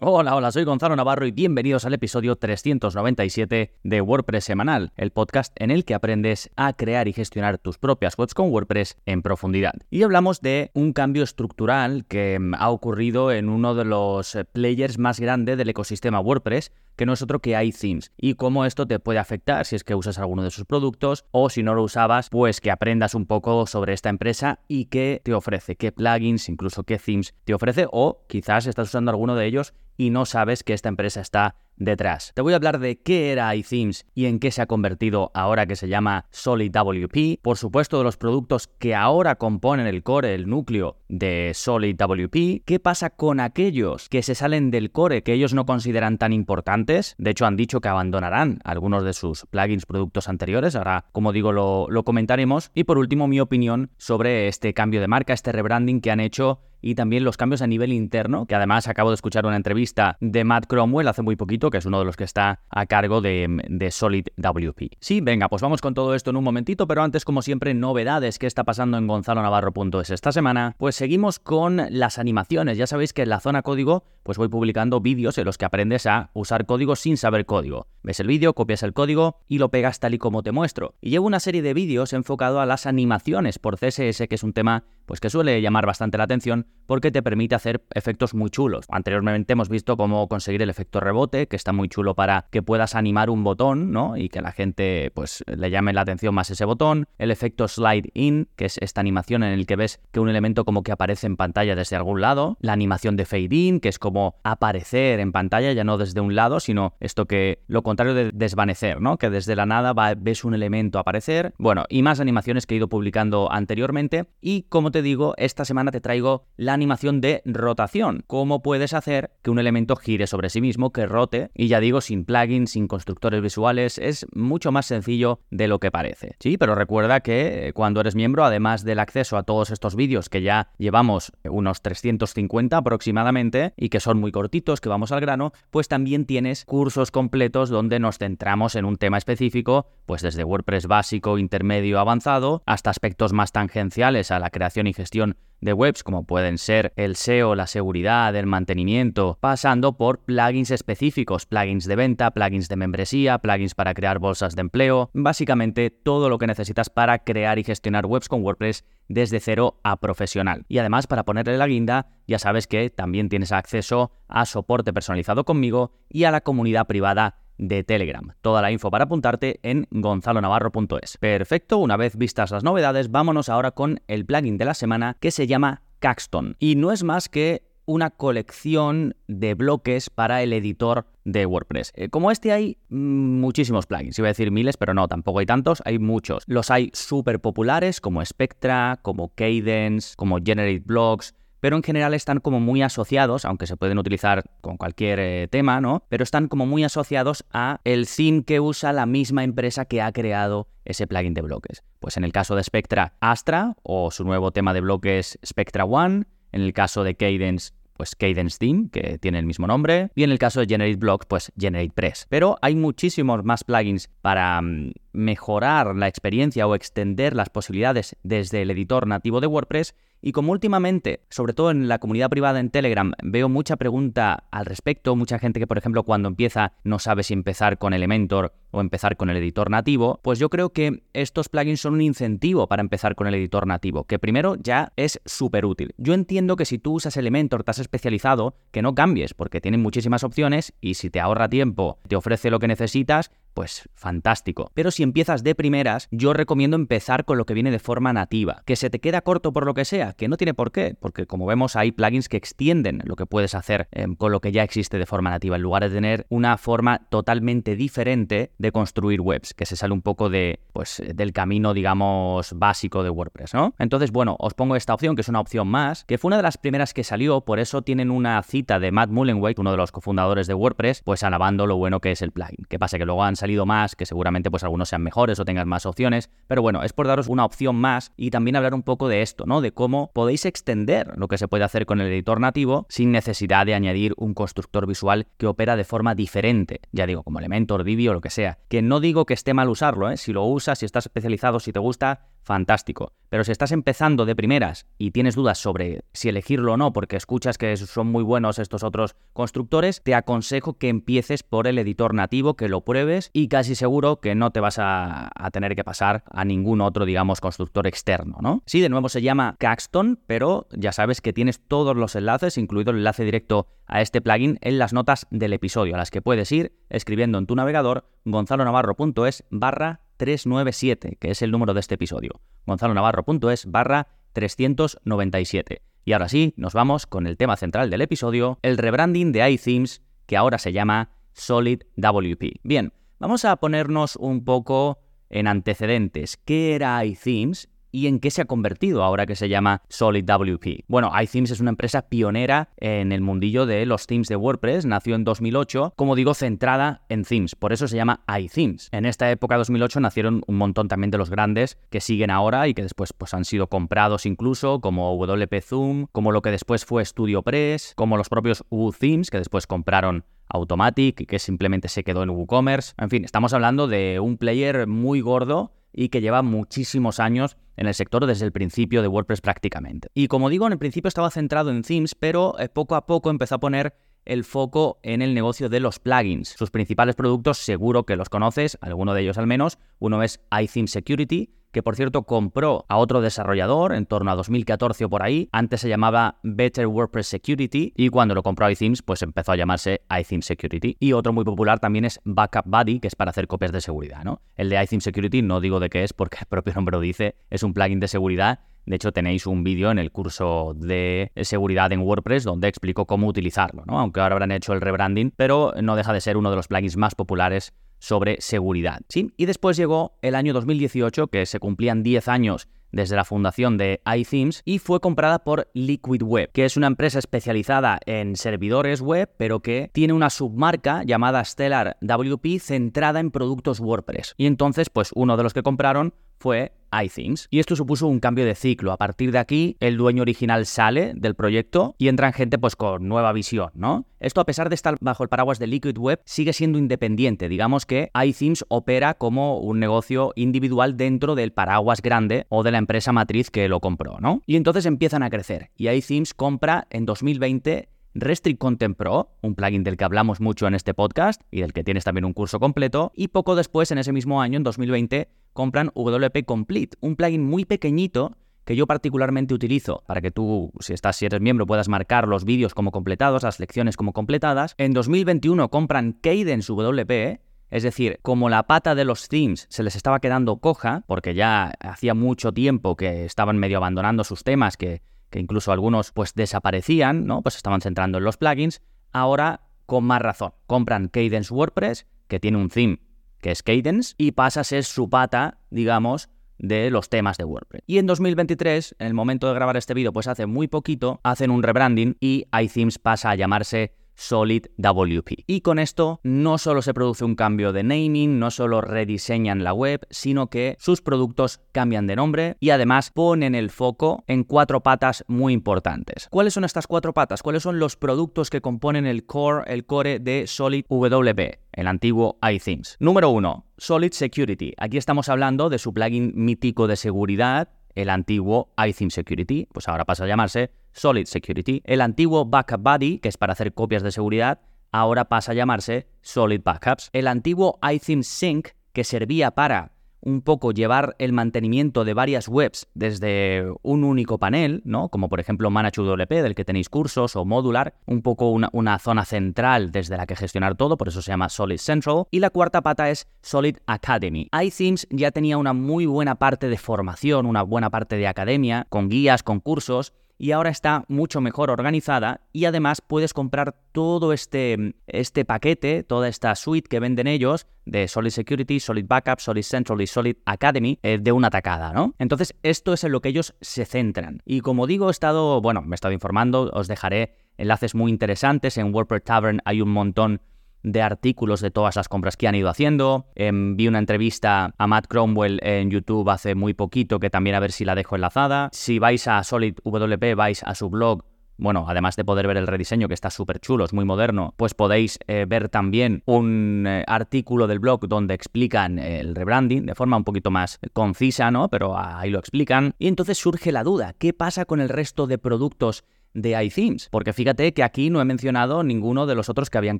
Hola, 0.06 0.36
hola, 0.36 0.52
soy 0.52 0.66
Gonzalo 0.66 0.98
Navarro 0.98 1.26
y 1.26 1.32
bienvenidos 1.32 1.86
al 1.86 1.94
episodio 1.94 2.36
397 2.36 3.72
de 3.84 4.02
WordPress 4.02 4.44
Semanal, 4.44 4.92
el 4.98 5.12
podcast 5.12 5.56
en 5.56 5.72
el 5.72 5.86
que 5.86 5.94
aprendes 5.94 6.50
a 6.58 6.74
crear 6.74 7.08
y 7.08 7.14
gestionar 7.14 7.58
tus 7.58 7.78
propias 7.78 8.18
webs 8.18 8.34
con 8.34 8.52
WordPress 8.52 8.98
en 9.06 9.22
profundidad. 9.22 9.76
Y 9.90 10.04
hablamos 10.04 10.42
de 10.42 10.72
un 10.74 10.92
cambio 10.92 11.24
estructural 11.24 12.04
que 12.06 12.38
mm, 12.38 12.56
ha 12.56 12.70
ocurrido 12.70 13.32
en 13.32 13.48
uno 13.48 13.76
de 13.76 13.86
los 13.86 14.36
eh, 14.36 14.44
players 14.44 15.00
más 15.00 15.22
grandes 15.22 15.58
del 15.58 15.70
ecosistema 15.70 16.20
WordPress, 16.20 16.74
que 16.96 17.06
no 17.06 17.14
es 17.14 17.22
otro 17.22 17.40
que 17.40 17.62
iThemes, 17.62 18.12
y 18.18 18.36
cómo 18.36 18.66
esto 18.66 18.86
te 18.88 19.00
puede 19.00 19.20
afectar 19.20 19.66
si 19.66 19.76
es 19.76 19.84
que 19.84 19.96
usas 19.96 20.20
alguno 20.20 20.44
de 20.44 20.52
sus 20.52 20.66
productos 20.66 21.26
o 21.32 21.50
si 21.50 21.64
no 21.64 21.74
lo 21.74 21.84
usabas, 21.84 22.30
pues 22.30 22.62
que 22.62 22.72
aprendas 22.72 23.16
un 23.16 23.26
poco 23.26 23.66
sobre 23.66 23.94
esta 23.94 24.10
empresa 24.10 24.60
y 24.68 24.86
qué 24.86 25.22
te 25.24 25.34
ofrece, 25.34 25.76
qué 25.76 25.92
plugins, 25.92 26.50
incluso 26.50 26.84
qué 26.84 26.98
themes 26.98 27.34
te 27.44 27.54
ofrece 27.54 27.88
o 27.92 28.24
quizás 28.28 28.68
estás 28.68 28.90
usando 28.90 29.12
alguno 29.12 29.36
de 29.36 29.46
ellos 29.46 29.74
y 29.98 30.10
no 30.10 30.26
sabes 30.26 30.64
que 30.64 30.74
esta 30.74 30.90
empresa 30.90 31.22
está 31.22 31.56
detrás. 31.78 32.32
Te 32.36 32.42
voy 32.42 32.54
a 32.54 32.58
hablar 32.58 32.80
de 32.80 33.00
qué 33.00 33.32
era 33.32 33.56
iThemes 33.56 34.06
y 34.14 34.26
en 34.26 34.40
qué 34.40 34.52
se 34.52 34.62
ha 34.62 34.66
convertido 34.66 35.32
ahora 35.34 35.66
que 35.66 35.76
se 35.76 35.88
llama 35.88 36.26
Solid 36.32 36.72
WP. 36.72 37.42
Por 37.42 37.58
supuesto, 37.58 37.98
de 37.98 38.04
los 38.04 38.18
productos 38.18 38.68
que 38.68 38.96
ahora 38.96 39.36
componen 39.36 39.88
el 39.88 40.04
core, 40.04 40.36
el 40.36 40.48
núcleo 40.48 40.98
de 41.10 41.52
Solid 41.54 41.96
WP. 41.96 42.64
¿Qué 42.66 42.80
pasa 42.80 43.10
con 43.10 43.40
aquellos 43.40 44.10
que 44.10 44.24
se 44.24 44.36
salen 44.36 44.72
del 44.72 44.92
core 44.92 45.24
que 45.24 45.34
ellos 45.34 45.54
no 45.54 45.66
consideran 45.66 46.18
tan 46.18 46.34
importantes? 46.34 47.16
De 47.18 47.32
hecho, 47.32 47.46
han 47.46 47.58
dicho 47.58 47.82
que 47.82 47.90
abandonarán 47.90 48.60
algunos 48.64 49.04
de 49.04 49.14
sus 49.14 49.46
plugins, 49.46 49.86
productos 49.86 50.30
anteriores. 50.30 50.76
Ahora, 50.76 51.06
como 51.12 51.32
digo, 51.32 51.52
lo, 51.52 51.88
lo 51.90 52.04
comentaremos. 52.04 52.72
Y 52.74 52.84
por 52.86 52.98
último, 52.98 53.28
mi 53.28 53.40
opinión 53.40 53.92
sobre 53.98 54.48
este 54.48 54.74
cambio 54.74 55.02
de 55.02 55.08
marca, 55.08 55.34
este 55.34 55.52
rebranding 55.52 56.02
que 56.02 56.12
han 56.12 56.20
hecho 56.20 56.60
y 56.84 56.96
también 56.96 57.24
los 57.24 57.38
cambios 57.38 57.62
a 57.62 57.68
nivel 57.68 57.94
interno, 57.94 58.46
que 58.46 58.56
además 58.56 58.88
acabo 58.88 59.10
de 59.10 59.16
escuchar 59.16 59.46
una 59.46 59.56
entrevista 59.56 60.18
de 60.20 60.44
Matt 60.44 60.68
Cromwell 60.68 61.08
hace 61.08 61.22
muy 61.22 61.38
poquito, 61.38 61.72
que 61.72 61.78
es 61.78 61.86
uno 61.86 61.98
de 61.98 62.06
los 62.06 62.18
que 62.18 62.26
está 62.26 62.60
a 62.70 62.86
cargo 62.86 63.22
de, 63.22 63.88
Solid 63.90 64.28
WP. 64.38 64.98
Sí, 65.00 65.22
venga, 65.22 65.48
pues 65.48 65.62
vamos 65.62 65.82
con 65.82 65.94
todo 65.94 66.14
esto 66.14 66.30
en 66.30 66.36
un 66.36 66.44
momentito, 66.44 66.86
pero 66.88 67.04
antes, 67.04 67.24
como 67.26 67.42
siempre, 67.42 67.74
novedades 67.74 68.38
que 68.38 68.48
está 68.48 68.66
pasando 68.66 68.98
en 68.98 69.08
gonzalonavarro.es 69.08 70.10
esta 70.10 70.32
semana. 70.32 70.76
Pues 70.78 70.96
seguimos 70.96 71.40
con 71.40 71.82
las 71.90 72.20
animaciones. 72.20 72.78
Ya 72.78 72.88
sabéis 72.88 73.14
que 73.14 73.22
en 73.22 73.30
la 73.30 73.40
zona 73.40 73.62
código, 73.62 74.04
pues 74.24 74.38
voy 74.38 74.50
publicando 74.50 75.00
vídeos 75.00 75.38
en 75.38 75.46
los 75.46 75.58
que 75.58 75.66
aprendes 75.66 76.06
a 76.06 76.32
usar 76.34 76.66
código 76.66 76.96
sin 76.96 77.16
saber 77.18 77.46
código. 77.46 77.88
Ves 78.04 78.20
el 78.20 78.28
vídeo, 78.28 78.54
copias 78.54 78.84
el 78.84 78.94
código 78.94 79.38
y 79.48 79.60
lo 79.60 79.70
pegas 79.70 80.00
tal 80.00 80.14
y 80.14 80.18
como 80.18 80.44
te 80.44 80.52
muestro. 80.52 80.96
Y 81.00 81.12
llevo 81.12 81.28
una 81.28 81.40
serie 81.40 81.62
de 81.62 81.74
vídeos 81.74 82.12
enfocado 82.12 82.60
a 82.60 82.66
las 82.66 82.86
animaciones 82.86 83.60
por 83.60 83.78
CSS, 83.78 84.28
que 84.28 84.36
es 84.36 84.44
un 84.44 84.54
tema 84.54 84.84
pues 85.06 85.20
que 85.20 85.30
suele 85.30 85.62
llamar 85.62 85.86
bastante 85.86 86.18
la 86.18 86.26
atención 86.26 86.68
porque 86.86 87.12
te 87.12 87.24
permite 87.24 87.56
hacer 87.56 87.84
efectos 87.94 88.34
muy 88.34 88.50
chulos. 88.50 88.86
Anteriormente 88.90 89.54
hemos 89.54 89.70
visto 89.70 89.98
cómo 89.98 90.28
conseguir 90.28 90.62
el 90.62 90.70
efecto 90.70 91.00
rebote, 91.00 91.48
que 91.48 91.56
está 91.56 91.74
muy 91.74 91.90
chulo 91.90 92.16
para 92.16 92.48
que 92.52 92.62
puedas 92.62 92.96
animar 92.96 93.30
un 93.30 93.44
botón, 93.44 93.92
¿no? 93.92 94.18
Y 94.18 94.30
que 94.30 94.42
la 94.42 94.52
gente 94.52 95.12
pues 95.14 95.44
le 95.48 95.70
llame 95.70 95.94
la 95.94 96.02
atención 96.02 96.36
más 96.36 96.50
ese 96.50 96.66
botón. 96.66 97.08
El 97.18 97.32
efecto 97.32 97.68
slide 97.68 98.10
in, 98.14 98.50
que 98.56 98.66
es 98.66 98.78
esta 98.80 99.02
animación 99.02 99.44
en 99.44 99.54
el 99.54 99.66
que 99.66 99.76
ves 99.76 100.02
que 100.12 100.20
un 100.20 100.30
elemento 100.30 100.66
como 100.66 100.84
que 100.84 100.92
aparece 100.92 101.28
en 101.28 101.38
pantalla 101.38 101.76
desde 101.76 101.96
algún 101.96 102.22
lado. 102.22 102.58
La 102.60 102.74
animación 102.74 103.16
de 103.16 103.26
fade 103.26 103.56
in, 103.56 103.80
que 103.80 103.90
es 103.90 104.00
como 104.00 104.36
aparecer 104.44 105.20
en 105.20 105.32
pantalla 105.32 105.72
ya 105.74 105.84
no 105.84 105.98
desde 105.98 106.22
un 106.22 106.36
lado, 106.36 106.60
sino 106.60 106.96
esto 107.00 107.26
que 107.26 107.64
lo 107.68 107.84
contrario 107.84 108.14
de 108.14 108.32
desvanecer, 108.34 109.02
¿no? 109.02 109.18
Que 109.18 109.30
desde 109.30 109.56
la 109.56 109.66
nada 109.66 109.94
ves 110.18 110.44
un 110.44 110.54
elemento 110.54 111.00
aparecer. 111.00 111.54
Bueno, 111.58 111.86
y 111.90 112.02
más 112.02 112.20
animaciones 112.20 112.66
que 112.66 112.76
he 112.76 112.78
ido 112.78 112.90
publicando 112.90 113.52
anteriormente. 113.52 114.26
Y 114.42 114.64
como 114.64 114.92
te 114.94 115.02
digo, 115.02 115.34
esta 115.36 115.66
semana 115.66 115.92
te 115.92 116.00
traigo 116.00 116.46
la 116.56 116.74
animación 116.74 117.20
de 117.20 117.42
rotación. 117.44 118.24
Cómo 118.28 118.62
puedes 118.62 118.94
hacer 118.94 119.32
que 119.42 119.52
un 119.52 119.60
elemento 119.60 119.98
gire 119.98 120.28
sobre 120.28 120.50
sí 120.50 120.62
mismo, 120.62 120.94
que 120.94 121.06
rote, 121.06 121.52
y 121.54 121.68
ya 121.68 121.82
digo, 121.82 122.00
sin 122.00 122.24
plugins, 122.24 122.72
sin 122.72 122.88
constructores 122.88 123.42
visuales, 123.42 123.98
es 123.98 124.26
mucho 124.34 124.72
más 124.72 124.86
sencillo 124.86 125.42
de 125.52 125.68
lo 125.68 125.80
que 125.80 125.92
parece. 125.92 126.38
Sí, 126.40 126.58
pero 126.58 126.76
recuerda 126.76 127.20
que 127.20 127.68
eh, 127.68 127.74
cuando 127.74 128.00
eres 128.00 128.16
miembro, 128.16 128.46
además 128.46 128.86
del 128.86 129.00
acceso 129.00 129.36
a 129.36 129.44
todos 129.44 129.72
estos 129.72 129.98
vídeos 129.98 130.30
que 130.30 130.42
ya 130.42 130.70
llevamos 130.78 131.34
unos 131.44 131.82
350 131.82 132.78
aproximadamente 132.78 133.74
y 133.76 133.90
que 133.90 134.00
son 134.00 134.20
muy 134.20 134.32
cortitos, 134.32 134.80
que 134.80 134.90
vamos 134.90 135.12
al 135.12 135.20
grano, 135.20 135.52
pues 135.72 135.90
también 135.90 136.26
tienes 136.26 136.64
cursos 136.64 137.12
completos 137.12 137.70
donde 137.70 138.00
nos 138.00 138.20
centramos 138.20 138.76
en 138.76 138.86
un 138.86 138.98
tema 138.98 139.18
específico, 139.18 139.88
pues 140.06 140.22
desde 140.22 140.44
WordPress 140.44 140.88
básico, 140.88 141.38
intermedio, 141.40 142.00
avanzado, 142.00 142.62
hasta 142.66 142.92
aspectos 142.92 143.34
más 143.34 143.52
tangenciales 143.52 144.30
a 144.30 144.40
la 144.40 144.52
creación 144.52 144.83
y 144.88 144.94
gestión 144.94 145.38
de 145.64 145.74
webs 145.74 146.04
como 146.04 146.26
pueden 146.26 146.58
ser 146.58 146.94
el 146.96 147.16
SEO, 147.16 147.56
la 147.56 147.68
seguridad, 147.68 148.36
el 148.36 148.46
mantenimiento, 148.46 149.38
pasando 149.40 149.98
por 149.98 150.20
plugins 150.20 150.72
específicos, 150.72 151.46
plugins 151.46 151.86
de 151.86 151.96
venta, 151.96 152.32
plugins 152.32 152.68
de 152.68 152.76
membresía, 152.76 153.40
plugins 153.40 153.74
para 153.74 153.94
crear 153.94 154.20
bolsas 154.20 154.56
de 154.56 154.62
empleo, 154.62 155.10
básicamente 155.14 155.90
todo 155.90 156.30
lo 156.30 156.38
que 156.38 156.48
necesitas 156.48 156.90
para 156.90 157.20
crear 157.20 157.60
y 157.60 157.64
gestionar 157.64 158.06
webs 158.06 158.28
con 158.28 158.44
WordPress 158.44 158.84
desde 159.08 159.40
cero 159.40 159.80
a 159.84 160.00
profesional. 160.00 160.66
Y 160.68 160.80
además 160.80 161.08
para 161.08 161.24
ponerle 161.24 161.58
la 161.58 161.68
guinda, 161.68 162.08
ya 162.28 162.40
sabes 162.40 162.68
que 162.68 162.90
también 162.90 163.30
tienes 163.30 163.52
acceso 163.52 164.12
a 164.28 164.46
soporte 164.46 164.94
personalizado 164.94 165.46
conmigo 165.46 165.94
y 166.10 166.26
a 166.26 166.32
la 166.32 166.42
comunidad 166.42 166.88
privada 166.88 167.43
de 167.68 167.84
Telegram. 167.84 168.34
Toda 168.42 168.62
la 168.62 168.72
info 168.72 168.92
para 168.92 169.06
apuntarte 169.06 169.60
en 169.64 169.88
gonzalonavarro.es. 169.92 171.18
Perfecto, 171.18 171.78
una 171.78 171.98
vez 171.98 172.18
vistas 172.18 172.52
las 172.52 172.64
novedades, 172.64 173.12
vámonos 173.12 173.50
ahora 173.50 173.72
con 173.72 174.02
el 174.08 174.26
plugin 174.26 174.58
de 174.58 174.66
la 174.66 174.74
semana 174.74 175.18
que 175.20 175.32
se 175.32 175.48
llama 175.48 175.82
Caxton. 176.00 176.56
Y 176.60 176.76
no 176.76 176.92
es 176.92 177.04
más 177.04 177.30
que 177.30 177.64
una 177.86 178.12
colección 178.12 179.16
de 179.28 179.56
bloques 179.56 180.10
para 180.10 180.42
el 180.42 180.54
editor 180.54 181.06
de 181.26 181.46
WordPress. 181.46 181.92
Eh, 181.96 182.10
como 182.10 182.32
este 182.32 182.52
hay 182.52 182.78
muchísimos 182.90 183.86
plugins, 183.86 184.18
iba 184.20 184.28
a 184.28 184.32
decir 184.32 184.52
miles, 184.52 184.78
pero 184.78 184.94
no, 184.94 185.08
tampoco 185.08 185.40
hay 185.40 185.46
tantos, 185.46 185.82
hay 185.86 186.00
muchos. 186.00 186.44
Los 186.48 186.72
hay 186.72 186.92
súper 186.94 187.40
populares 187.40 188.02
como 188.02 188.24
Spectra, 188.24 189.00
como 189.02 189.30
Cadence, 189.36 190.16
como 190.16 190.40
Generate 190.44 190.84
Blocks, 190.86 191.34
pero 191.64 191.78
en 191.78 191.84
general 191.84 192.14
están 192.14 192.42
como 192.42 192.60
muy 192.60 192.82
asociados, 192.82 193.46
aunque 193.46 193.68
se 193.68 193.78
pueden 193.78 193.98
utilizar 193.98 194.44
con 194.60 194.76
cualquier 194.76 195.20
eh, 195.22 195.48
tema, 195.50 195.80
¿no? 195.80 196.04
Pero 196.10 196.26
están 196.26 196.50
como 196.50 196.66
muy 196.66 196.84
asociados 196.84 197.46
a 197.54 197.80
el 197.86 198.06
theme 198.06 198.44
que 198.44 198.60
usa 198.60 198.92
la 198.92 199.06
misma 199.06 199.46
empresa 199.46 199.86
que 199.86 200.02
ha 200.02 200.12
creado 200.12 200.68
ese 200.84 201.08
plugin 201.08 201.34
de 201.34 201.42
bloques. 201.42 201.82
Pues 202.02 202.18
en 202.18 202.26
el 202.26 202.34
caso 202.34 202.58
de 202.58 202.66
Spectra, 202.66 203.14
Astra 203.22 203.78
o 203.82 204.12
su 204.12 204.26
nuevo 204.26 204.52
tema 204.52 204.74
de 204.74 204.82
bloques 204.82 205.40
Spectra 205.46 205.86
One, 205.86 206.26
en 206.52 206.62
el 206.64 206.74
caso 206.74 207.06
de 207.06 207.16
Cadence, 207.16 207.72
pues 207.96 208.14
Cadence 208.18 208.58
Theme, 208.60 208.90
que 208.92 209.18
tiene 209.18 209.40
el 209.40 209.46
mismo 209.46 209.66
nombre, 209.66 210.10
y 210.16 210.24
en 210.24 210.32
el 210.32 210.40
caso 210.40 210.60
de 210.60 210.66
Generate 210.66 210.98
Blocks, 210.98 211.28
pues 211.28 211.54
Generate 211.58 211.94
Press. 211.96 212.28
Pero 212.28 212.58
hay 212.62 212.76
muchísimos 212.76 213.42
más 213.46 213.64
plugins 213.64 214.10
para 214.22 214.62
mm, 214.62 214.92
mejorar 215.14 215.96
la 215.96 216.08
experiencia 216.08 216.68
o 216.68 216.76
extender 216.76 217.36
las 217.36 217.50
posibilidades 217.50 218.16
desde 218.24 218.62
el 218.62 218.72
editor 218.72 219.08
nativo 219.08 219.40
de 219.40 219.48
WordPress 219.48 219.96
y 220.26 220.32
como 220.32 220.54
últimamente, 220.54 221.20
sobre 221.30 221.52
todo 221.52 221.70
en 221.70 221.90
la 221.90 222.00
comunidad 222.00 222.30
privada 222.30 222.62
en 222.62 222.70
Telegram, 222.70 223.12
veo 223.22 223.50
mucha 223.50 223.76
pregunta 223.76 224.46
al 224.52 224.66
respecto, 224.66 225.18
mucha 225.18 225.38
gente 225.38 225.60
que 225.60 225.68
por 225.68 225.78
ejemplo 225.78 226.04
cuando 226.04 226.30
empieza 226.30 226.72
no 226.86 226.98
sabe 226.98 227.24
si 227.24 227.34
empezar 227.34 227.78
con 227.78 227.94
Elementor 227.94 228.54
o 228.72 228.80
empezar 228.80 229.18
con 229.18 229.30
el 229.30 229.36
editor 229.36 229.70
nativo, 229.70 230.22
pues 230.24 230.40
yo 230.40 230.50
creo 230.50 230.70
que 230.70 231.04
estos 231.12 231.50
plugins 231.50 231.82
son 231.82 231.96
un 231.96 232.02
incentivo 232.02 232.68
para 232.68 232.80
empezar 232.80 233.16
con 233.16 233.28
el 233.28 233.36
editor 233.36 233.68
nativo, 233.68 234.06
que 234.06 234.18
primero 234.18 234.56
ya 234.56 234.94
es 234.96 235.20
súper 235.26 235.66
útil. 235.66 235.94
Yo 235.98 236.14
entiendo 236.14 236.56
que 236.56 236.64
si 236.64 236.80
tú 236.80 236.94
usas 236.94 237.18
Elementor, 237.18 237.66
te 237.66 237.72
has 237.72 237.80
especializado, 237.80 238.56
que 238.72 238.82
no 238.82 238.96
cambies, 238.96 239.34
porque 239.34 239.60
tienen 239.60 239.82
muchísimas 239.82 240.24
opciones 240.24 240.74
y 240.80 240.94
si 240.94 241.10
te 241.10 241.20
ahorra 241.20 241.50
tiempo, 241.50 242.00
te 242.08 242.16
ofrece 242.16 242.50
lo 242.50 242.60
que 242.60 242.70
necesitas, 242.70 243.30
pues 243.54 243.90
fantástico. 243.96 244.72
Pero 244.74 244.92
si 244.92 245.04
empiezas 245.04 245.44
de 245.44 245.56
primeras, 245.56 246.08
yo 246.12 246.34
recomiendo 246.34 246.76
empezar 246.76 247.26
con 247.26 247.38
lo 247.38 247.46
que 247.46 247.54
viene 247.54 247.72
de 247.72 247.80
forma 247.80 248.14
nativa. 248.14 248.64
Que 248.66 248.76
se 248.76 248.90
te 248.90 249.00
queda 249.00 249.22
corto 249.22 249.54
por 249.54 249.66
lo 249.66 249.74
que 249.74 249.86
sea, 249.86 250.14
que 250.14 250.28
no 250.28 250.38
tiene 250.38 250.54
por 250.54 250.72
qué, 250.72 250.96
porque 251.00 251.26
como 251.26 251.46
vemos 251.46 251.76
hay 251.76 251.92
plugins 251.92 252.30
que 252.30 252.38
extienden 252.38 253.02
lo 253.06 253.16
que 253.16 253.26
puedes 253.26 253.56
hacer 253.56 253.88
em, 253.92 254.16
con 254.16 254.32
lo 254.32 254.42
que 254.42 254.52
ya 254.52 254.64
existe 254.64 254.98
de 254.98 255.06
forma 255.06 255.30
nativa, 255.30 255.56
en 255.56 255.62
lugar 255.62 255.84
de 255.84 255.90
tener 255.90 256.26
una 256.30 256.58
forma 256.58 257.08
totalmente 257.10 257.76
diferente 257.76 258.52
de 258.58 258.72
construir 258.72 259.22
webs, 259.22 259.54
que 259.54 259.66
se 259.66 259.76
sale 259.76 259.94
un 259.94 260.02
poco 260.02 260.30
de, 260.30 260.60
pues, 260.74 261.02
del 261.14 261.34
camino, 261.34 261.74
digamos, 261.74 262.54
básico 262.54 263.04
de 263.04 263.10
WordPress, 263.10 263.54
¿no? 263.54 263.74
Entonces, 263.80 264.12
bueno, 264.12 264.36
os 264.40 264.54
pongo 264.54 264.76
esta 264.76 264.94
opción, 264.94 265.16
que 265.16 265.22
es 265.22 265.30
una 265.30 265.40
opción 265.40 265.68
más, 265.68 266.06
que 266.06 266.18
fue 266.18 266.30
una 266.30 266.38
de 266.38 266.44
las 266.44 266.58
primeras 266.58 266.94
que 266.94 267.04
salió, 267.04 267.42
por 267.42 267.60
eso 267.60 267.82
tienen 267.82 268.12
una 268.12 268.42
cita 268.44 268.80
de 268.80 268.92
Matt 268.92 269.10
Mullenweg, 269.10 269.60
uno 269.60 269.72
de 269.72 269.78
los 269.78 269.92
cofundadores 269.92 270.48
de 270.48 270.54
WordPress, 270.54 271.02
pues 271.04 271.24
alabando 271.24 271.68
lo 271.68 271.78
bueno 271.78 272.00
que 272.00 272.12
es 272.12 272.22
el 272.22 272.32
plugin. 272.32 272.66
Que 272.70 272.80
pasa 272.80 272.98
que 272.98 273.06
luego 273.06 273.24
han 273.24 273.36
salido 273.44 273.66
más, 273.66 273.98
que 273.98 274.06
seguramente 274.06 274.50
pues 274.50 274.64
algunos 274.64 274.88
sean 274.88 275.04
mejores 275.04 275.38
o 275.38 275.44
tengan 275.44 275.68
más 275.68 275.86
opciones, 275.86 276.30
pero 276.48 276.62
bueno, 276.62 276.82
es 276.82 276.94
por 276.94 277.08
daros 277.08 277.28
una 277.28 277.44
opción 277.44 277.76
más 277.76 278.14
y 278.16 278.30
también 278.30 278.56
hablar 278.56 278.74
un 278.74 278.84
poco 278.84 279.10
de 279.10 279.22
esto, 279.22 279.46
¿no? 279.46 279.60
De 279.60 279.74
cómo 279.74 280.12
podéis 280.14 280.46
extender 280.46 281.12
lo 281.18 281.28
que 281.28 281.38
se 281.38 281.50
puede 281.50 281.66
hacer 281.66 281.86
con 281.86 282.00
el 282.00 282.08
editor 282.08 282.40
nativo 282.40 282.86
sin 282.88 283.12
necesidad 283.12 283.66
de 283.66 283.74
añadir 283.74 284.14
un 284.16 284.34
constructor 284.34 284.88
visual 284.88 285.28
que 285.38 285.48
opera 285.48 285.76
de 285.76 285.84
forma 285.84 286.16
diferente, 286.16 286.80
ya 286.94 287.06
digo, 287.06 287.24
como 287.24 287.40
Elementor, 287.40 287.84
Divi 287.84 288.08
o 288.08 288.14
lo 288.14 288.22
que 288.22 288.30
sea. 288.30 288.60
Que 288.70 288.82
no 288.82 289.02
digo 289.02 289.26
que 289.26 289.34
esté 289.34 289.54
mal 289.54 289.68
usarlo, 289.68 290.10
¿eh? 290.10 290.16
Si 290.16 290.32
lo 290.32 290.46
usas, 290.46 290.80
si 290.80 290.86
estás 290.86 291.06
especializado, 291.06 291.60
si 291.60 291.74
te 291.74 291.80
gusta, 291.80 292.28
fantástico. 292.44 293.14
Pero 293.34 293.44
si 293.44 293.52
estás 293.52 293.72
empezando 293.72 294.28
de 294.28 294.36
primeras 294.36 294.86
y 295.00 295.10
tienes 295.10 295.34
dudas 295.34 295.58
sobre 295.58 296.04
si 296.14 296.30
elegirlo 296.30 296.74
o 296.74 296.78
no, 296.78 296.94
porque 296.94 297.16
escuchas 297.16 297.58
que 297.58 297.76
son 297.78 298.06
muy 298.06 298.24
buenos 298.24 298.60
estos 298.60 298.84
otros 298.84 299.16
constructores, 299.34 300.04
te 300.04 300.14
aconsejo 300.14 300.78
que 300.78 300.90
empieces 300.90 301.42
por 301.42 301.66
el 301.66 301.80
editor 301.80 302.14
nativo, 302.14 302.56
que 302.56 302.70
lo 302.70 302.82
pruebes 302.82 303.32
y 303.34 303.48
casi 303.48 303.74
seguro 303.74 304.20
que 304.20 304.36
no 304.36 304.52
te 304.52 304.60
vas 304.60 304.78
a, 304.78 305.32
tener 305.52 305.76
que 305.76 305.84
pasar 305.84 306.24
a 306.30 306.46
ningún 306.46 306.80
otro, 306.82 307.06
digamos, 307.06 307.42
constructor 307.42 307.88
externo, 307.88 308.38
¿no? 308.40 308.62
Sí, 308.68 308.82
de 308.82 308.90
nuevo 308.90 309.10
se 309.10 309.24
llama 309.24 309.56
Caxton, 309.58 310.20
pero 310.28 310.68
ya 310.72 310.92
sabes 310.92 311.20
que 311.20 311.34
tienes 311.34 311.60
todos 311.68 311.96
los 311.96 312.16
enlaces, 312.16 312.60
incluido 312.60 312.92
el 312.92 312.98
enlace 312.98 313.24
directo 313.24 313.68
a 313.88 314.02
este 314.02 314.22
plugin, 314.22 314.60
en 314.62 314.78
las 314.78 314.94
notas 314.94 315.26
del 315.32 315.54
episodio, 315.54 315.96
a 315.96 315.98
las 315.98 316.12
que 316.12 316.22
puedes 316.22 316.52
ir 316.52 316.74
escribiendo 316.90 317.40
en 317.40 317.48
tu 317.48 317.56
navegador 317.56 318.06
gonzalonavarro.es 318.26 319.44
barra 319.50 320.02
397, 320.24 321.18
que 321.20 321.32
es 321.32 321.42
el 321.42 321.52
número 321.52 321.74
de 321.74 321.82
este 321.82 321.96
episodio. 321.96 322.40
gonzalonavarro.es 322.66 323.66
barra 323.66 324.08
397. 324.32 325.82
Y 326.06 326.14
ahora 326.14 326.30
sí, 326.30 326.54
nos 326.56 326.74
vamos 326.74 327.06
con 327.08 327.28
el 327.28 327.36
tema 327.36 327.58
central 327.58 327.90
del 327.90 328.02
episodio, 328.02 328.58
el 328.62 328.78
rebranding 328.78 329.34
de 329.34 329.52
iThemes, 329.52 330.02
que 330.26 330.38
ahora 330.38 330.60
se 330.60 330.72
llama 330.72 331.10
Solid 331.34 331.82
WP. 331.98 332.62
Bien, 332.64 332.94
vamos 333.20 333.44
a 333.44 333.58
ponernos 333.58 334.16
un 334.16 334.46
poco 334.46 335.00
en 335.30 335.48
antecedentes. 335.48 336.38
¿Qué 336.38 336.74
era 336.76 337.04
iThemes 337.04 337.68
y 337.94 338.08
en 338.08 338.20
qué 338.20 338.32
se 338.32 338.42
ha 338.42 338.46
convertido 338.46 339.04
ahora 339.04 339.26
que 339.26 339.36
se 339.36 339.48
llama 339.48 339.84
Solid 339.88 340.26
WP. 340.26 340.84
Bueno, 340.88 341.12
iThemes 341.18 341.52
es 341.52 341.62
una 341.62 341.70
empresa 341.70 342.10
pionera 342.10 342.70
en 342.78 343.12
el 343.12 343.22
mundillo 343.22 343.66
de 343.66 343.86
los 343.86 344.08
themes 344.08 344.28
de 344.28 344.36
WordPress, 344.36 344.86
nació 344.86 345.16
en 345.16 345.24
2008, 345.24 345.94
como 345.96 346.16
digo, 346.16 346.34
centrada 346.34 347.04
en 347.08 347.24
themes, 347.24 347.56
por 347.56 347.72
eso 347.72 347.88
se 347.88 347.96
llama 347.96 348.22
iThemes. 348.38 348.90
En 348.92 349.06
esta 349.06 349.30
época 349.30 349.58
2008 349.58 350.00
nacieron 350.00 350.42
un 350.48 350.58
montón 350.58 350.88
también 350.88 351.12
de 351.12 351.20
los 351.20 351.30
grandes 351.30 351.78
que 351.92 352.02
siguen 352.02 352.32
ahora 352.32 352.68
y 352.68 352.74
que 352.74 352.82
después 352.82 353.14
pues, 353.14 353.34
han 353.36 353.46
sido 353.46 353.68
comprados 353.68 354.26
incluso, 354.26 354.82
como 354.82 355.16
WP 355.16 355.62
Zoom, 355.62 356.08
como 356.12 356.32
lo 356.32 356.42
que 356.42 356.50
después 356.50 356.86
fue 356.86 357.06
StudioPress, 357.06 357.94
como 357.96 358.18
los 358.18 358.28
propios 358.28 358.64
WooThemes 358.72 359.30
que 359.30 359.38
después 359.38 359.68
compraron 359.68 360.26
Automatic, 360.50 361.28
que 361.28 361.40
simplemente 361.40 361.88
se 361.88 362.04
quedó 362.04 362.24
en 362.24 362.32
WooCommerce. 362.32 362.94
En 362.98 363.10
fin, 363.10 363.24
estamos 363.24 363.54
hablando 363.54 363.88
de 363.88 364.20
un 364.20 364.38
player 364.38 364.88
muy 364.88 365.22
gordo 365.22 365.72
y 365.94 366.10
que 366.10 366.22
lleva 366.22 366.42
muchísimos 366.42 367.20
años 367.20 367.58
en 367.78 367.88
el 367.88 367.94
sector 367.94 368.26
desde 368.26 368.46
el 368.46 368.52
principio 368.52 369.02
de 369.02 369.08
WordPress 369.08 369.42
prácticamente. 369.42 370.10
Y 370.14 370.28
como 370.28 370.50
digo, 370.50 370.68
en 370.68 370.74
el 370.74 370.80
principio 370.80 371.08
estaba 371.08 371.30
centrado 371.30 371.72
en 371.72 371.84
themes, 371.84 372.16
pero 372.16 372.60
eh, 372.60 372.70
poco 372.70 372.96
a 372.96 373.06
poco 373.06 373.30
empezó 373.30 373.56
a 373.56 373.60
poner 373.60 373.96
el 374.26 374.44
foco 374.44 375.00
en 375.04 375.22
el 375.22 375.34
negocio 375.34 375.70
de 375.70 375.80
los 375.80 376.00
plugins. 376.00 376.50
Sus 376.50 376.72
principales 376.72 377.16
productos 377.16 377.58
seguro 377.58 378.06
que 378.06 378.16
los 378.16 378.30
conoces, 378.30 378.78
alguno 378.82 379.14
de 379.14 379.22
ellos 379.22 379.38
al 379.38 379.48
menos. 379.48 379.80
Uno 380.00 380.24
es 380.24 380.42
iTheme 380.52 380.88
Security, 380.88 381.50
que 381.74 381.82
por 381.82 381.96
cierto 381.96 382.24
compró 382.24 382.86
a 382.88 382.98
otro 382.98 383.20
desarrollador 383.20 383.94
en 383.94 384.06
torno 384.06 384.32
a 384.32 384.36
2014 384.36 385.06
o 385.06 385.10
por 385.10 385.24
ahí. 385.24 385.50
Antes 385.52 385.82
se 385.82 385.90
llamaba 385.90 386.40
Better 386.44 386.88
WordPress 386.88 387.28
Security 387.28 387.94
y 387.98 388.10
cuando 388.10 388.36
lo 388.36 388.44
compró 388.44 388.70
iThemes 388.70 389.02
pues 389.02 389.24
empezó 389.24 389.52
a 389.52 389.56
llamarse 389.56 390.02
iTheme 390.18 390.44
Security. 390.44 390.96
Y 391.00 391.14
otro 391.14 391.34
muy 391.34 391.44
popular 391.44 391.80
también 391.80 392.06
es 392.06 392.22
Backup 392.24 392.66
Buddy, 392.66 393.00
que 393.00 393.08
es 393.08 393.16
para 393.16 393.32
hacer 393.32 393.48
copias 393.48 393.72
de 393.72 393.82
seguridad, 393.82 394.24
¿no? 394.24 394.42
El 394.56 394.70
de 394.70 394.82
iTheme 394.82 395.02
Security 395.02 395.42
no 395.42 395.60
digo 395.60 395.80
de 395.80 395.90
qué 395.90 396.04
es 396.04 396.14
porque 396.14 396.38
el 396.42 396.46
propio 396.46 396.74
nombre 396.76 396.94
lo 396.94 397.02
dice, 397.02 397.36
es 397.50 397.64
un 397.64 397.74
plugin 397.74 398.00
de 398.00 398.08
seguridad 398.08 398.60
de 398.86 398.96
hecho, 398.96 399.12
tenéis 399.12 399.48
un 399.48 399.64
vídeo 399.64 399.92
en 399.92 400.00
el 400.00 400.12
curso 400.12 400.74
de 400.76 401.32
seguridad 401.42 401.92
en 401.92 402.02
WordPress 402.02 402.44
donde 402.44 402.68
explico 402.68 403.06
cómo 403.06 403.28
utilizarlo, 403.28 403.84
¿no? 403.86 404.00
Aunque 404.00 404.20
ahora 404.20 404.34
habrán 404.36 404.52
hecho 404.52 404.74
el 404.74 404.82
rebranding, 404.82 405.32
pero 405.36 405.74
no 405.82 405.96
deja 405.96 406.14
de 406.14 406.22
ser 406.22 406.38
uno 406.38 406.50
de 406.50 406.58
los 406.58 406.68
plugins 406.68 406.98
más 406.98 407.16
populares 407.16 407.74
sobre 408.00 408.42
seguridad. 408.42 409.00
Y 409.38 409.46
después 409.46 409.78
llegó 409.78 410.18
el 410.22 410.36
año 410.36 410.54
2018, 410.54 411.28
que 411.28 411.46
se 411.46 411.60
cumplían 411.60 412.04
10 412.04 412.28
años 412.28 412.68
desde 412.92 413.16
la 413.16 413.26
fundación 413.26 413.78
de 413.78 414.02
iThemes 414.06 414.62
y 414.66 414.80
fue 414.80 415.00
comprada 415.00 415.40
por 415.44 415.70
Liquid 415.74 416.22
Web, 416.22 416.52
que 416.54 416.64
es 416.64 416.78
una 416.78 416.88
empresa 416.88 417.20
especializada 417.20 418.00
en 418.06 418.36
servidores 418.36 419.02
web, 419.02 419.30
pero 419.38 419.62
que 419.62 419.90
tiene 419.94 420.14
una 420.14 420.30
submarca 420.30 421.04
llamada 421.04 421.44
Stellar 421.44 421.98
WP 422.02 422.60
centrada 422.60 423.20
en 423.20 423.32
productos 423.32 423.80
WordPress. 423.80 424.36
Y 424.38 424.46
entonces, 424.46 424.90
pues 424.90 425.12
uno 425.16 425.36
de 425.36 425.44
los 425.44 425.54
que 425.54 425.64
compraron 425.64 426.14
fue 426.44 426.74
iThings. 427.02 427.48
Y 427.50 427.60
esto 427.60 427.76
supuso 427.78 428.06
un 428.06 428.20
cambio 428.20 428.46
de 428.46 428.54
ciclo. 428.54 428.92
A 428.92 428.98
partir 428.98 429.32
de 429.32 429.40
aquí, 429.40 429.78
el 429.80 429.96
dueño 429.96 430.24
original 430.24 430.66
sale 430.66 431.14
del 431.16 431.36
proyecto 431.36 431.96
y 431.98 432.10
entran 432.10 432.34
gente 432.34 432.60
pues 432.60 432.76
con 432.76 433.08
nueva 433.08 433.32
visión, 433.32 433.72
¿no? 433.76 434.06
Esto 434.20 434.42
a 434.42 434.46
pesar 434.46 434.68
de 434.68 434.76
estar 434.76 434.98
bajo 435.00 435.24
el 435.24 435.30
paraguas 435.30 435.58
de 435.58 435.68
Liquid 435.68 435.98
Web, 435.98 436.22
sigue 436.26 436.52
siendo 436.52 436.78
independiente. 436.78 437.48
Digamos 437.48 437.86
que 437.86 438.12
iThemes 438.14 438.66
opera 438.68 439.14
como 439.14 439.58
un 439.58 439.80
negocio 439.80 440.34
individual 440.36 440.98
dentro 440.98 441.34
del 441.34 441.54
paraguas 441.54 442.02
grande 442.02 442.46
o 442.50 442.62
de 442.62 442.72
la 442.72 442.78
empresa 442.78 443.14
matriz 443.14 443.50
que 443.50 443.70
lo 443.70 443.80
compró, 443.80 444.20
¿no? 444.20 444.42
Y 444.46 444.58
entonces 444.58 444.86
empiezan 444.86 445.24
a 445.24 445.30
crecer. 445.30 445.72
Y 445.78 445.90
iThemes 445.90 446.34
compra 446.34 446.88
en 446.90 447.06
2020 447.06 447.90
Restrict 448.16 448.60
Content 448.60 448.96
Pro, 448.96 449.32
un 449.42 449.56
plugin 449.56 449.84
del 449.84 449.98
que 449.98 450.04
hablamos 450.04 450.40
mucho 450.40 450.68
en 450.68 450.76
este 450.76 450.94
podcast 450.94 451.42
y 451.52 451.62
del 451.62 451.74
que 451.74 451.84
tienes 451.84 452.04
también 452.04 452.26
un 452.26 452.34
curso 452.34 452.60
completo, 452.60 453.12
y 453.16 453.30
poco 453.30 453.56
después, 453.56 453.92
en 453.92 453.98
ese 453.98 454.14
mismo 454.14 454.42
año, 454.42 454.58
en 454.58 454.64
2020, 454.64 455.30
compran 455.54 455.92
WP 455.96 456.46
Complete, 456.46 456.98
un 457.02 457.16
plugin 457.16 457.44
muy 457.44 457.66
pequeñito 457.66 458.38
que 458.66 458.76
yo 458.76 458.88
particularmente 458.88 459.54
utilizo 459.54 460.04
para 460.08 460.22
que 460.22 460.32
tú, 460.32 460.72
si 460.80 460.94
estás, 460.94 461.18
si 461.18 461.26
eres 461.26 461.42
miembro, 461.42 461.66
puedas 461.66 461.90
marcar 461.90 462.28
los 462.28 462.46
vídeos 462.46 462.74
como 462.74 462.92
completados, 462.92 463.44
las 463.44 463.60
lecciones 463.60 463.98
como 463.98 464.14
completadas. 464.14 464.76
En 464.78 464.94
2021 464.94 465.70
compran 465.70 466.14
Cadence 466.14 466.72
WP, 466.72 467.42
es 467.72 467.84
decir, 467.84 468.20
como 468.22 468.50
la 468.50 468.64
pata 468.64 468.96
de 468.96 469.04
los 469.04 469.28
themes 469.28 469.66
se 469.70 469.84
les 469.84 469.96
estaba 469.96 470.20
quedando 470.20 470.58
coja, 470.58 471.04
porque 471.08 471.34
ya 471.34 471.74
hacía 471.80 472.14
mucho 472.14 472.54
tiempo 472.54 472.96
que 472.96 473.26
estaban 473.26 473.58
medio 473.58 473.78
abandonando 473.78 474.24
sus 474.24 474.44
temas, 474.44 474.78
que 474.78 475.02
que 475.34 475.40
incluso 475.40 475.72
algunos 475.72 476.12
pues 476.12 476.36
desaparecían, 476.36 477.26
¿no? 477.26 477.42
Pues 477.42 477.56
estaban 477.56 477.82
centrando 477.82 478.20
en 478.20 478.24
los 478.24 478.38
plugins, 478.38 478.84
ahora 479.12 479.62
con 479.88 480.04
más 480.04 480.22
razón. 480.22 480.54
Compran 480.68 481.08
Cadence 481.08 481.52
WordPress, 481.52 482.06
que 482.28 482.40
tiene 482.40 482.60
un 482.60 482.70
theme 482.70 483.00
que 483.42 483.50
es 483.50 483.64
Cadence, 483.64 484.14
y 484.20 484.34
pasa 484.34 484.62
a 484.62 484.64
ser 484.64 484.84
su 484.84 485.10
pata, 485.10 485.58
digamos, 485.72 486.30
de 486.60 486.92
los 486.92 487.10
temas 487.10 487.38
de 487.38 487.46
WordPress. 487.46 487.82
Y 487.88 487.98
en 487.98 488.06
2023, 488.06 488.96
en 489.00 489.08
el 489.08 489.14
momento 489.16 489.48
de 489.48 489.56
grabar 489.56 489.76
este 489.76 489.96
vídeo, 489.96 490.14
pues 490.14 490.28
hace 490.28 490.46
muy 490.46 490.68
poquito, 490.68 491.20
hacen 491.24 491.50
un 491.50 491.64
rebranding 491.64 492.16
y 492.22 492.46
iThemes 492.58 493.00
pasa 493.00 493.32
a 493.32 493.36
llamarse 493.36 493.96
Solid 494.16 494.66
WP. 494.78 495.44
Y 495.48 495.62
con 495.62 495.80
esto 495.80 496.20
no 496.24 496.58
solo 496.58 496.82
se 496.82 496.94
produce 496.94 497.26
un 497.26 497.36
cambio 497.36 497.74
de 497.74 497.84
naming, 497.84 498.40
no 498.40 498.52
solo 498.52 498.82
rediseñan 498.82 499.64
la 499.64 499.74
web, 499.74 500.06
sino 500.10 500.50
que 500.50 500.76
sus 500.80 501.02
productos 501.02 501.62
cambian 501.72 502.08
de 502.08 502.16
nombre 502.16 502.58
y 502.60 502.70
además 502.72 503.12
ponen 503.12 503.56
el 503.56 503.70
foco 503.70 504.24
en 504.28 504.44
cuatro 504.44 504.82
patas 504.82 505.24
muy 505.28 505.54
importantes. 505.54 506.28
¿Cuáles 506.30 506.54
son 506.54 506.64
estas 506.64 506.88
cuatro 506.88 507.14
patas? 507.14 507.44
¿Cuáles 507.44 507.64
son 507.64 507.80
los 507.80 507.96
productos 507.96 508.50
que 508.50 508.62
componen 508.62 509.06
el 509.06 509.26
core, 509.26 509.64
el 509.68 509.86
core 509.86 510.20
de 510.20 510.48
Solid 510.48 510.86
WP? 510.90 511.64
el 511.74 511.88
antiguo 511.88 512.38
iThemes. 512.48 512.98
Número 513.00 513.30
uno, 513.30 513.66
Solid 513.78 514.12
Security. 514.12 514.74
Aquí 514.78 514.98
estamos 514.98 515.30
hablando 515.30 515.70
de 515.70 515.80
su 515.80 515.94
plugin 515.94 516.32
mítico 516.36 516.88
de 516.88 516.96
seguridad, 516.96 517.70
el 517.96 518.10
antiguo 518.10 518.74
iTheme 518.78 519.12
Security, 519.12 519.68
pues 519.72 519.88
ahora 519.88 520.06
pasa 520.06 520.24
a 520.24 520.28
llamarse 520.28 520.72
Solid 520.94 521.26
Security. 521.26 521.82
El 521.86 522.02
antiguo 522.02 522.46
Backup 522.46 522.82
Buddy, 522.82 523.20
que 523.20 523.30
es 523.30 523.38
para 523.38 523.54
hacer 523.54 523.74
copias 523.74 524.04
de 524.04 524.12
seguridad, 524.12 524.62
ahora 524.92 525.26
pasa 525.26 525.52
a 525.52 525.56
llamarse 525.56 526.08
Solid 526.22 526.62
Backups. 526.64 527.10
El 527.14 527.28
antiguo 527.28 527.80
iTheme 527.84 528.24
Sync, 528.24 528.70
que 528.94 529.04
servía 529.04 529.52
para 529.52 529.94
un 530.24 530.42
poco 530.42 530.72
llevar 530.72 531.16
el 531.20 531.34
mantenimiento 531.34 532.06
de 532.06 532.14
varias 532.14 532.48
webs 532.48 532.88
desde 532.94 533.66
un 533.82 534.04
único 534.04 534.38
panel, 534.38 534.82
¿no? 534.86 535.10
Como 535.10 535.30
por 535.30 535.40
ejemplo 535.40 535.70
ManageWP, 535.70 536.30
del 536.30 536.56
que 536.56 536.66
tenéis 536.66 536.90
cursos, 536.90 537.36
o 537.36 537.46
Modular, 537.46 537.96
un 538.06 538.22
poco 538.22 538.50
una, 538.50 538.70
una, 538.72 539.00
zona 539.00 539.26
central 539.26 539.92
desde 539.92 540.18
la 540.18 540.26
que 540.26 540.36
gestionar 540.36 540.76
todo, 540.76 540.98
por 540.98 541.10
eso 541.10 541.22
se 541.22 541.32
llama 541.32 541.50
Solid 541.50 541.78
Central. 541.78 542.24
Y 542.32 542.40
la 542.40 542.50
cuarta 542.50 542.82
pata 542.82 543.10
es 543.10 543.28
Solid 543.42 543.78
Academy. 543.86 544.50
iThemes 544.62 545.08
ya 545.10 545.32
tenía 545.32 545.58
una 545.58 545.74
muy 545.74 546.06
buena 546.06 546.36
parte 546.36 546.70
de 546.70 546.78
formación, 546.78 547.46
una 547.46 547.64
buena 547.64 547.90
parte 547.90 548.16
de 548.16 548.28
academia, 548.28 548.88
con 548.90 549.10
guías, 549.10 549.44
con 549.44 549.60
cursos, 549.60 550.14
y 550.38 550.52
ahora 550.52 550.70
está 550.70 551.06
mucho 551.08 551.42
mejor 551.42 551.70
organizada 551.70 552.42
y 552.52 552.66
además 552.66 553.02
puedes 553.02 553.34
comprar 553.34 553.76
todo 553.92 554.34
este, 554.34 554.96
este 555.08 555.46
paquete, 555.46 556.04
toda 556.04 556.28
esta 556.28 556.56
suite 556.56 556.88
que 556.90 557.00
venden 557.00 557.28
ellos 557.28 557.68
de 557.86 558.08
Solid 558.08 558.32
Security, 558.32 558.80
Solid 558.80 559.06
Backup, 559.08 559.40
Solid 559.40 559.64
Central 559.64 560.02
y 560.02 560.08
Solid 560.08 560.38
Academy 560.46 561.00
eh, 561.04 561.20
de 561.22 561.32
una 561.32 561.50
tacada, 561.50 561.94
¿no? 561.94 562.14
Entonces 562.20 562.56
esto 562.64 562.94
es 562.94 563.04
en 563.04 563.12
lo 563.12 563.22
que 563.22 563.30
ellos 563.30 563.56
se 563.62 563.86
centran. 563.86 564.42
Y 564.46 564.62
como 564.62 564.88
digo, 564.88 565.10
he 565.10 565.12
estado, 565.12 565.62
bueno, 565.62 565.82
me 565.82 565.94
he 565.94 565.96
estado 565.96 566.14
informando, 566.14 566.72
os 566.74 566.88
dejaré 566.88 567.36
enlaces 567.58 567.96
muy 567.96 568.12
interesantes, 568.12 568.78
en 568.78 568.94
WordPress 568.94 569.24
Tavern 569.24 569.62
hay 569.66 569.82
un 569.82 569.90
montón 569.90 570.42
de 570.84 571.02
artículos 571.02 571.62
de 571.62 571.72
todas 571.72 571.96
las 571.96 572.08
compras 572.08 572.38
que 572.38 572.48
han 572.48 572.56
ido 572.56 572.70
haciendo. 572.70 573.26
Em, 573.36 573.76
vi 573.76 573.88
una 573.88 574.00
entrevista 574.00 574.74
a 574.78 574.88
Matt 574.88 575.08
Cromwell 575.08 575.60
en 575.64 575.90
YouTube 575.90 576.30
hace 576.30 576.56
muy 576.56 576.74
poquito, 576.74 577.20
que 577.20 577.30
también 577.30 577.56
a 577.56 577.60
ver 577.60 577.72
si 577.72 577.86
la 577.86 577.96
dejo 577.96 578.16
enlazada. 578.16 578.70
Si 578.72 579.00
vais 579.00 579.28
a 579.28 579.44
Solid 579.44 579.76
WP, 579.84 580.36
vais 580.36 580.64
a 580.64 580.76
su 580.76 580.90
blog 580.90 581.24
bueno, 581.58 581.86
además 581.88 582.16
de 582.16 582.26
poder 582.26 582.48
ver 582.48 582.58
el 582.58 582.68
rediseño 582.68 583.08
que 583.08 583.14
está 583.14 583.30
súper 583.30 583.60
chulo, 583.60 583.86
es 583.86 583.94
muy 583.94 584.06
moderno, 584.06 584.54
pues 584.58 584.74
podéis 584.74 585.20
eh, 585.28 585.46
ver 585.48 585.70
también 585.70 586.24
un 586.26 586.86
eh, 586.88 587.04
artículo 587.08 587.68
del 587.68 587.80
blog 587.80 588.08
donde 588.08 588.34
explican 588.34 588.98
el 589.00 589.36
rebranding 589.36 589.86
de 589.86 589.96
forma 589.96 590.18
un 590.18 590.24
poquito 590.24 590.52
más 590.52 590.80
concisa, 590.94 591.52
¿no? 591.52 591.70
Pero 591.70 591.98
ahí 591.98 592.32
lo 592.32 592.40
explican. 592.40 592.96
Y 592.98 593.08
entonces 593.08 593.38
surge 593.38 593.72
la 593.72 593.84
duda, 593.84 594.14
¿qué 594.18 594.34
pasa 594.34 594.66
con 594.66 594.82
el 594.82 594.90
resto 594.90 595.28
de 595.28 595.38
productos 595.38 596.04
de 596.34 596.64
iThemes? 596.64 597.10
Porque 597.10 597.34
fíjate 597.34 597.74
que 597.74 597.84
aquí 597.84 598.10
no 598.10 598.22
he 598.22 598.26
mencionado 598.26 598.84
ninguno 598.84 599.26
de 599.26 599.36
los 599.36 599.50
otros 599.50 599.70
que 599.70 599.78
habían 599.78 600.00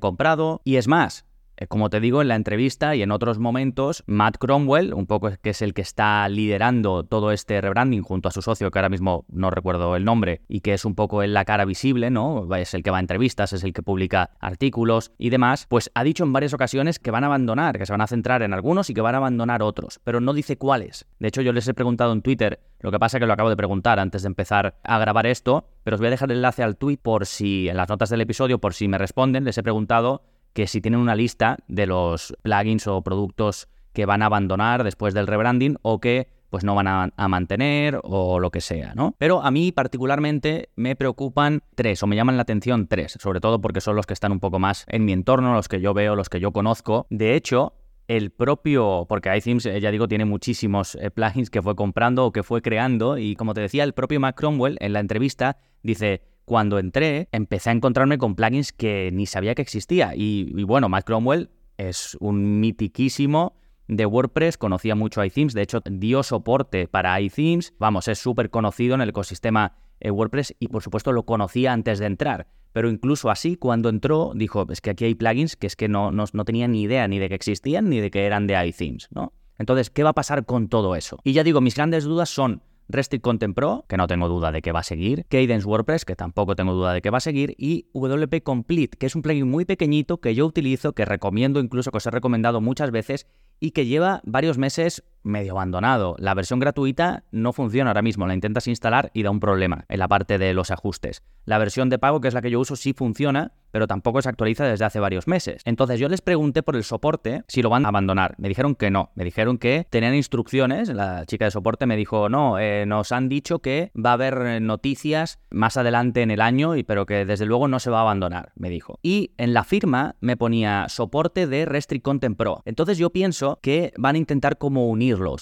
comprado. 0.00 0.60
Y 0.64 0.76
es 0.76 0.88
más, 0.88 1.24
como 1.68 1.90
te 1.90 2.00
digo, 2.00 2.22
en 2.22 2.28
la 2.28 2.36
entrevista 2.36 2.94
y 2.96 3.02
en 3.02 3.10
otros 3.10 3.38
momentos, 3.38 4.02
Matt 4.06 4.38
Cromwell, 4.38 4.94
un 4.94 5.06
poco 5.06 5.30
que 5.40 5.50
es 5.50 5.62
el 5.62 5.74
que 5.74 5.82
está 5.82 6.28
liderando 6.28 7.04
todo 7.04 7.32
este 7.32 7.60
rebranding 7.60 8.02
junto 8.02 8.28
a 8.28 8.32
su 8.32 8.42
socio, 8.42 8.70
que 8.70 8.78
ahora 8.78 8.88
mismo 8.88 9.24
no 9.28 9.50
recuerdo 9.50 9.96
el 9.96 10.04
nombre, 10.04 10.42
y 10.48 10.60
que 10.60 10.74
es 10.74 10.84
un 10.84 10.94
poco 10.94 11.22
en 11.22 11.34
la 11.34 11.44
cara 11.44 11.64
visible, 11.64 12.10
¿no? 12.10 12.52
Es 12.56 12.74
el 12.74 12.82
que 12.82 12.90
va 12.90 12.98
a 12.98 13.00
entrevistas, 13.00 13.52
es 13.52 13.64
el 13.64 13.72
que 13.72 13.82
publica 13.82 14.30
artículos 14.40 15.12
y 15.18 15.30
demás, 15.30 15.66
pues 15.68 15.90
ha 15.94 16.04
dicho 16.04 16.24
en 16.24 16.32
varias 16.32 16.54
ocasiones 16.54 16.98
que 16.98 17.10
van 17.10 17.24
a 17.24 17.28
abandonar, 17.28 17.78
que 17.78 17.86
se 17.86 17.92
van 17.92 18.00
a 18.00 18.06
centrar 18.06 18.42
en 18.42 18.52
algunos 18.52 18.90
y 18.90 18.94
que 18.94 19.00
van 19.00 19.14
a 19.14 19.18
abandonar 19.18 19.62
otros, 19.62 20.00
pero 20.04 20.20
no 20.20 20.32
dice 20.32 20.56
cuáles. 20.56 21.06
De 21.18 21.28
hecho, 21.28 21.42
yo 21.42 21.52
les 21.52 21.68
he 21.68 21.74
preguntado 21.74 22.12
en 22.12 22.22
Twitter, 22.22 22.60
lo 22.80 22.90
que 22.90 22.98
pasa 22.98 23.16
es 23.16 23.20
que 23.20 23.26
lo 23.26 23.32
acabo 23.32 23.48
de 23.48 23.56
preguntar 23.56 23.98
antes 23.98 24.22
de 24.22 24.28
empezar 24.28 24.76
a 24.82 24.98
grabar 24.98 25.26
esto, 25.26 25.66
pero 25.84 25.94
os 25.94 26.00
voy 26.00 26.08
a 26.08 26.10
dejar 26.10 26.30
el 26.30 26.38
enlace 26.38 26.62
al 26.62 26.76
tweet 26.76 26.98
por 26.98 27.26
si, 27.26 27.68
en 27.68 27.76
las 27.76 27.88
notas 27.88 28.10
del 28.10 28.20
episodio, 28.20 28.58
por 28.58 28.74
si 28.74 28.88
me 28.88 28.98
responden, 28.98 29.44
les 29.44 29.56
he 29.56 29.62
preguntado 29.62 30.22
que 30.54 30.66
si 30.66 30.80
tienen 30.80 31.00
una 31.00 31.14
lista 31.14 31.58
de 31.68 31.86
los 31.86 32.34
plugins 32.42 32.86
o 32.86 33.02
productos 33.02 33.68
que 33.92 34.06
van 34.06 34.22
a 34.22 34.26
abandonar 34.26 34.82
después 34.84 35.12
del 35.12 35.26
rebranding 35.26 35.76
o 35.82 36.00
que 36.00 36.28
pues 36.48 36.62
no 36.62 36.76
van 36.76 36.86
a, 36.86 37.28
mantener 37.28 37.98
o 38.04 38.38
lo 38.38 38.52
que 38.52 38.60
sea, 38.60 38.94
¿no? 38.94 39.16
Pero 39.18 39.42
a 39.42 39.50
mí 39.50 39.72
particularmente 39.72 40.70
me 40.76 40.94
preocupan 40.94 41.62
tres 41.74 42.00
o 42.04 42.06
me 42.06 42.14
llaman 42.14 42.36
la 42.36 42.42
atención 42.42 42.86
tres, 42.86 43.18
sobre 43.20 43.40
todo 43.40 43.60
porque 43.60 43.80
son 43.80 43.96
los 43.96 44.06
que 44.06 44.14
están 44.14 44.30
un 44.30 44.38
poco 44.38 44.60
más 44.60 44.84
en 44.86 45.04
mi 45.04 45.12
entorno, 45.12 45.52
los 45.52 45.66
que 45.66 45.80
yo 45.80 45.94
veo, 45.94 46.14
los 46.14 46.28
que 46.28 46.38
yo 46.38 46.52
conozco. 46.52 47.08
De 47.10 47.34
hecho, 47.34 47.74
el 48.06 48.30
propio, 48.30 49.04
porque 49.08 49.36
iThemes, 49.36 49.66
eh, 49.66 49.80
ya 49.80 49.90
digo, 49.90 50.06
tiene 50.06 50.26
muchísimos 50.26 50.94
eh, 50.94 51.10
plugins 51.10 51.50
que 51.50 51.60
fue 51.60 51.74
comprando 51.74 52.24
o 52.24 52.32
que 52.32 52.44
fue 52.44 52.62
creando 52.62 53.18
y 53.18 53.34
como 53.34 53.52
te 53.52 53.60
decía, 53.60 53.82
el 53.82 53.92
propio 53.92 54.20
Mac 54.20 54.36
Cromwell 54.36 54.76
en 54.78 54.92
la 54.92 55.00
entrevista 55.00 55.56
dice, 55.82 56.22
cuando 56.44 56.78
entré, 56.78 57.28
empecé 57.32 57.70
a 57.70 57.72
encontrarme 57.72 58.18
con 58.18 58.34
plugins 58.34 58.72
que 58.72 59.10
ni 59.12 59.26
sabía 59.26 59.54
que 59.54 59.62
existía. 59.62 60.12
Y, 60.14 60.64
bueno, 60.64 60.88
Matt 60.88 61.04
Cromwell 61.04 61.50
es 61.76 62.16
un 62.20 62.60
mitiquísimo 62.60 63.56
de 63.88 64.06
WordPress, 64.06 64.56
conocía 64.56 64.94
mucho 64.94 65.24
iThemes, 65.24 65.52
de 65.54 65.62
hecho 65.62 65.80
dio 65.84 66.22
soporte 66.22 66.88
para 66.88 67.20
iThemes, 67.20 67.74
vamos, 67.78 68.08
es 68.08 68.18
súper 68.18 68.48
conocido 68.48 68.94
en 68.94 69.02
el 69.02 69.10
ecosistema 69.10 69.76
eh, 70.00 70.10
WordPress 70.10 70.54
y 70.58 70.68
por 70.68 70.82
supuesto 70.82 71.12
lo 71.12 71.24
conocía 71.24 71.72
antes 71.72 71.98
de 71.98 72.06
entrar. 72.06 72.46
Pero 72.72 72.90
incluso 72.90 73.30
así, 73.30 73.56
cuando 73.56 73.88
entró, 73.88 74.32
dijo, 74.34 74.66
es 74.70 74.80
que 74.80 74.90
aquí 74.90 75.04
hay 75.04 75.14
plugins 75.14 75.56
que 75.56 75.66
es 75.66 75.76
que 75.76 75.88
no, 75.88 76.10
no, 76.10 76.24
no 76.32 76.44
tenía 76.44 76.66
ni 76.66 76.82
idea 76.82 77.06
ni 77.08 77.18
de 77.18 77.28
que 77.28 77.34
existían 77.34 77.88
ni 77.88 78.00
de 78.00 78.10
que 78.10 78.24
eran 78.24 78.46
de 78.46 78.66
iThemes, 78.66 79.08
¿no? 79.12 79.32
Entonces, 79.58 79.90
¿qué 79.90 80.02
va 80.02 80.10
a 80.10 80.14
pasar 80.14 80.44
con 80.44 80.68
todo 80.68 80.96
eso? 80.96 81.18
Y 81.22 81.32
ya 81.32 81.44
digo, 81.44 81.60
mis 81.60 81.76
grandes 81.76 82.04
dudas 82.04 82.28
son 82.28 82.62
Restrict 82.88 83.22
Content 83.22 83.54
Pro, 83.54 83.84
que 83.88 83.96
no 83.96 84.06
tengo 84.06 84.28
duda 84.28 84.52
de 84.52 84.62
que 84.62 84.72
va 84.72 84.80
a 84.80 84.84
seguir, 84.84 85.26
Cadence 85.28 85.66
WordPress, 85.66 86.04
que 86.04 86.16
tampoco 86.16 86.54
tengo 86.56 86.72
duda 86.72 86.92
de 86.92 87.02
que 87.02 87.10
va 87.10 87.18
a 87.18 87.20
seguir, 87.20 87.54
y 87.58 87.86
WP 87.94 88.42
Complete, 88.42 88.98
que 88.98 89.06
es 89.06 89.14
un 89.14 89.22
plugin 89.22 89.48
muy 89.48 89.64
pequeñito 89.64 90.20
que 90.20 90.34
yo 90.34 90.46
utilizo, 90.46 90.92
que 90.92 91.04
recomiendo 91.04 91.60
incluso, 91.60 91.90
que 91.90 91.98
os 91.98 92.06
he 92.06 92.10
recomendado 92.10 92.60
muchas 92.60 92.90
veces 92.90 93.26
y 93.60 93.70
que 93.70 93.86
lleva 93.86 94.20
varios 94.24 94.58
meses 94.58 95.04
medio 95.24 95.52
abandonado. 95.52 96.14
La 96.18 96.34
versión 96.34 96.60
gratuita 96.60 97.24
no 97.32 97.52
funciona 97.52 97.90
ahora 97.90 98.02
mismo, 98.02 98.26
la 98.26 98.34
intentas 98.34 98.68
instalar 98.68 99.10
y 99.14 99.22
da 99.22 99.30
un 99.30 99.40
problema 99.40 99.84
en 99.88 99.98
la 99.98 100.08
parte 100.08 100.38
de 100.38 100.54
los 100.54 100.70
ajustes. 100.70 101.22
La 101.44 101.58
versión 101.58 101.88
de 101.88 101.98
pago, 101.98 102.20
que 102.20 102.28
es 102.28 102.34
la 102.34 102.42
que 102.42 102.50
yo 102.50 102.60
uso, 102.60 102.76
sí 102.76 102.92
funciona, 102.92 103.52
pero 103.70 103.88
tampoco 103.88 104.22
se 104.22 104.28
actualiza 104.28 104.64
desde 104.64 104.84
hace 104.84 105.00
varios 105.00 105.26
meses. 105.26 105.60
Entonces 105.64 105.98
yo 105.98 106.08
les 106.08 106.20
pregunté 106.20 106.62
por 106.62 106.76
el 106.76 106.84
soporte 106.84 107.42
si 107.48 107.60
lo 107.60 107.70
van 107.70 107.84
a 107.84 107.88
abandonar. 107.88 108.36
Me 108.38 108.48
dijeron 108.48 108.76
que 108.76 108.90
no, 108.90 109.10
me 109.16 109.24
dijeron 109.24 109.58
que 109.58 109.86
tenían 109.90 110.14
instrucciones, 110.14 110.88
la 110.90 111.26
chica 111.26 111.46
de 111.46 111.50
soporte 111.50 111.84
me 111.84 111.96
dijo, 111.96 112.28
no, 112.28 112.58
eh, 112.60 112.86
nos 112.86 113.10
han 113.10 113.28
dicho 113.28 113.58
que 113.58 113.90
va 113.94 114.10
a 114.10 114.12
haber 114.12 114.34
eh, 114.46 114.60
noticias 114.60 115.40
más 115.50 115.76
adelante 115.76 116.22
en 116.22 116.30
el 116.30 116.40
año, 116.40 116.74
pero 116.86 117.04
que 117.04 117.24
desde 117.24 117.46
luego 117.46 117.66
no 117.66 117.80
se 117.80 117.90
va 117.90 117.98
a 117.98 118.02
abandonar, 118.02 118.52
me 118.54 118.70
dijo. 118.70 119.00
Y 119.02 119.32
en 119.38 119.54
la 119.54 119.64
firma 119.64 120.14
me 120.20 120.36
ponía 120.36 120.88
soporte 120.88 121.46
de 121.46 121.64
Restrict 121.64 122.04
Content 122.04 122.36
Pro. 122.36 122.62
Entonces 122.64 122.96
yo 122.96 123.10
pienso 123.10 123.58
que 123.60 123.92
van 123.96 124.14
a 124.14 124.18
intentar 124.18 124.56
como 124.56 124.88